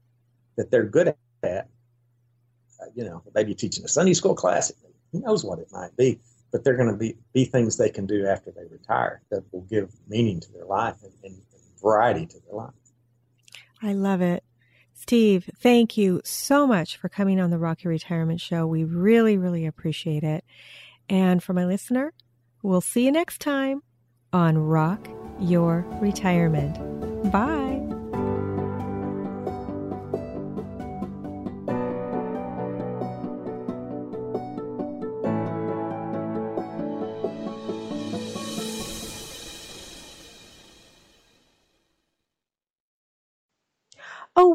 that 0.58 0.70
they're 0.72 0.84
good 0.84 1.16
at. 1.44 1.68
Uh, 2.82 2.86
you 2.96 3.04
know, 3.04 3.22
maybe 3.34 3.54
teaching 3.56 3.84
a 3.86 3.88
Sunday 3.88 4.14
school 4.14 4.36
class, 4.36 4.72
who 5.12 5.22
knows 5.22 5.44
what 5.44 5.60
it 5.60 5.68
might 5.72 5.96
be, 5.98 6.20
but 6.52 6.64
they're 6.64 6.78
going 6.78 6.92
to 6.92 6.98
be, 6.98 7.16
be 7.34 7.46
things 7.46 7.78
they 7.78 7.90
can 7.90 8.06
do 8.06 8.26
after 8.26 8.52
they 8.52 8.66
retire 8.70 9.22
that 9.30 9.44
will 9.52 9.62
give 9.62 9.92
meaning 10.08 10.40
to 10.40 10.52
their 10.52 10.66
life 10.66 10.96
and, 11.04 11.14
and, 11.24 11.34
and 11.34 11.82
variety 11.82 12.26
to 12.26 12.40
their 12.48 12.56
life. 12.56 12.74
I 13.82 13.94
love 13.94 14.22
it. 14.22 14.44
Steve, 14.94 15.50
thank 15.58 15.98
you 15.98 16.22
so 16.26 16.68
much 16.68 16.98
for 16.98 17.08
coming 17.08 17.40
on 17.40 17.50
the 17.50 17.58
Rock 17.58 17.84
Your 17.84 17.92
Retirement 17.92 18.42
Show. 18.42 18.68
We 18.68 18.84
really, 18.84 19.38
really 19.38 19.66
appreciate 19.66 20.24
it. 20.24 20.44
And 21.08 21.42
for 21.42 21.54
my 21.54 21.66
listener, 21.66 22.14
we'll 22.62 22.82
see 22.82 23.06
you 23.06 23.12
next 23.12 23.40
time 23.40 23.82
on 24.34 24.58
Rock 24.58 25.08
Your 25.40 25.86
Retirement. 26.02 27.32
Bye. 27.32 27.69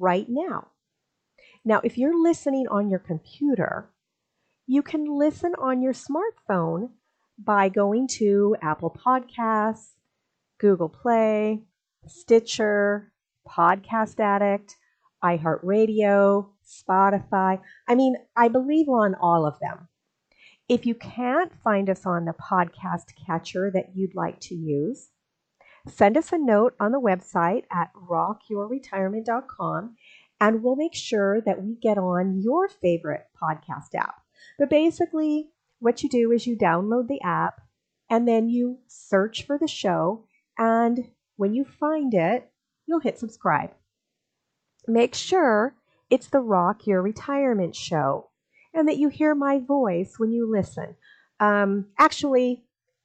right 0.00 0.26
now. 0.28 0.68
Now, 1.64 1.80
if 1.84 1.98
you're 1.98 2.20
listening 2.20 2.66
on 2.68 2.88
your 2.88 2.98
computer, 2.98 3.90
you 4.66 4.82
can 4.82 5.04
listen 5.04 5.52
on 5.58 5.82
your 5.82 5.92
smartphone 5.92 6.90
by 7.38 7.68
going 7.68 8.08
to 8.18 8.56
Apple 8.62 8.96
Podcasts, 9.06 9.90
Google 10.58 10.88
Play, 10.88 11.62
Stitcher, 12.06 13.12
Podcast 13.48 14.20
Addict, 14.20 14.76
iHeartRadio, 15.22 16.48
Spotify. 16.66 17.60
I 17.86 17.94
mean, 17.94 18.16
I 18.36 18.48
believe 18.48 18.88
on 18.88 19.14
all 19.20 19.46
of 19.46 19.58
them. 19.60 19.88
If 20.68 20.86
you 20.86 20.94
can't 20.94 21.52
find 21.62 21.90
us 21.90 22.06
on 22.06 22.24
the 22.24 22.32
podcast 22.32 23.06
catcher 23.26 23.70
that 23.74 23.90
you'd 23.94 24.14
like 24.14 24.38
to 24.40 24.54
use, 24.54 25.08
send 25.88 26.16
us 26.16 26.32
a 26.32 26.38
note 26.38 26.74
on 26.80 26.92
the 26.92 27.00
website 27.00 27.64
at 27.70 27.92
rockyourretirement.com 27.94 29.96
and 30.40 30.62
we'll 30.62 30.76
make 30.76 30.94
sure 30.94 31.40
that 31.42 31.62
we 31.62 31.74
get 31.74 31.98
on 31.98 32.40
your 32.40 32.68
favorite 32.68 33.26
podcast 33.40 33.94
app. 33.94 34.22
But 34.58 34.70
basically, 34.70 35.50
what 35.80 36.02
you 36.02 36.08
do 36.08 36.32
is 36.32 36.46
you 36.46 36.56
download 36.56 37.08
the 37.08 37.20
app 37.22 37.60
and 38.08 38.26
then 38.26 38.48
you 38.48 38.78
search 38.86 39.46
for 39.46 39.58
the 39.58 39.68
show. 39.68 40.24
And 40.58 41.10
when 41.36 41.54
you 41.54 41.64
find 41.64 42.14
it, 42.14 42.50
you'll 42.86 43.00
hit 43.00 43.18
subscribe. 43.18 43.70
Make 44.86 45.14
sure 45.14 45.74
it's 46.08 46.28
the 46.28 46.40
Rock 46.40 46.86
Your 46.86 47.02
Retirement 47.02 47.76
Show 47.76 48.30
and 48.74 48.88
that 48.88 48.98
you 48.98 49.08
hear 49.08 49.34
my 49.34 49.58
voice 49.58 50.14
when 50.18 50.32
you 50.32 50.50
listen. 50.50 50.96
Um, 51.38 51.86
actually, 51.98 52.64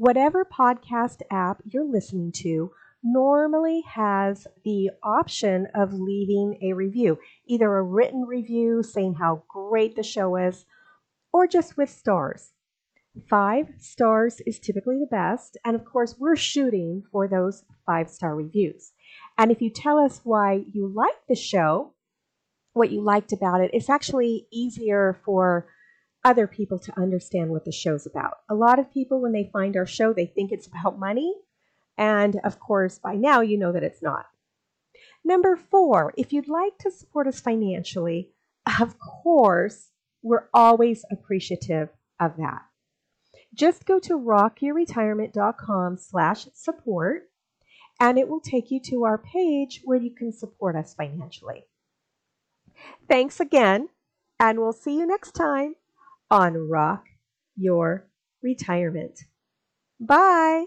Whatever 0.00 0.46
podcast 0.46 1.20
app 1.30 1.60
you're 1.66 1.84
listening 1.84 2.32
to, 2.36 2.72
normally 3.02 3.82
has 3.82 4.46
the 4.64 4.88
option 5.02 5.66
of 5.74 5.92
leaving 5.92 6.58
a 6.62 6.72
review, 6.72 7.18
either 7.46 7.76
a 7.76 7.82
written 7.82 8.22
review 8.22 8.82
saying 8.82 9.12
how 9.12 9.42
great 9.46 9.96
the 9.96 10.02
show 10.02 10.36
is, 10.36 10.64
or 11.34 11.46
just 11.46 11.76
with 11.76 11.90
stars. 11.90 12.54
Five 13.28 13.74
stars 13.76 14.40
is 14.46 14.58
typically 14.58 14.98
the 15.00 15.14
best, 15.14 15.58
and 15.66 15.76
of 15.76 15.84
course, 15.84 16.16
we're 16.18 16.34
shooting 16.34 17.02
for 17.12 17.28
those 17.28 17.62
five 17.84 18.08
star 18.08 18.34
reviews. 18.34 18.92
And 19.36 19.52
if 19.52 19.60
you 19.60 19.68
tell 19.68 19.98
us 19.98 20.22
why 20.24 20.64
you 20.72 20.88
like 20.88 21.26
the 21.28 21.36
show, 21.36 21.92
what 22.72 22.90
you 22.90 23.02
liked 23.02 23.34
about 23.34 23.60
it, 23.60 23.72
it's 23.74 23.90
actually 23.90 24.46
easier 24.50 25.20
for 25.26 25.68
other 26.24 26.46
people 26.46 26.78
to 26.78 27.00
understand 27.00 27.50
what 27.50 27.64
the 27.64 27.72
show's 27.72 28.06
about. 28.06 28.38
A 28.48 28.54
lot 28.54 28.78
of 28.78 28.92
people, 28.92 29.20
when 29.20 29.32
they 29.32 29.50
find 29.52 29.76
our 29.76 29.86
show, 29.86 30.12
they 30.12 30.26
think 30.26 30.52
it's 30.52 30.66
about 30.66 30.98
money 30.98 31.34
and 32.00 32.40
of 32.44 32.58
course, 32.58 32.98
by 32.98 33.14
now 33.14 33.42
you 33.42 33.58
know 33.58 33.72
that 33.72 33.82
it's 33.84 34.02
not. 34.02 34.24
Number 35.22 35.54
four, 35.54 36.14
if 36.16 36.32
you'd 36.32 36.48
like 36.48 36.78
to 36.78 36.90
support 36.90 37.26
us 37.26 37.40
financially, 37.40 38.30
of 38.80 38.98
course, 38.98 39.90
we're 40.22 40.48
always 40.54 41.04
appreciative 41.12 41.90
of 42.18 42.38
that. 42.38 42.62
Just 43.52 43.84
go 43.84 43.98
to 43.98 44.18
rockyourretirement.com 44.18 45.98
slash 45.98 46.48
support 46.54 47.28
and 48.00 48.18
it 48.18 48.28
will 48.28 48.40
take 48.40 48.70
you 48.70 48.80
to 48.84 49.04
our 49.04 49.18
page 49.18 49.82
where 49.84 49.98
you 49.98 50.14
can 50.14 50.32
support 50.32 50.76
us 50.76 50.94
financially. 50.94 51.64
Thanks 53.08 53.40
again, 53.40 53.90
and 54.38 54.58
we'll 54.58 54.72
see 54.72 54.96
you 54.96 55.06
next 55.06 55.32
time 55.32 55.74
on 56.30 56.56
Rock 56.68 57.06
Your 57.56 58.06
Retirement. 58.42 59.20
Bye. 60.00 60.66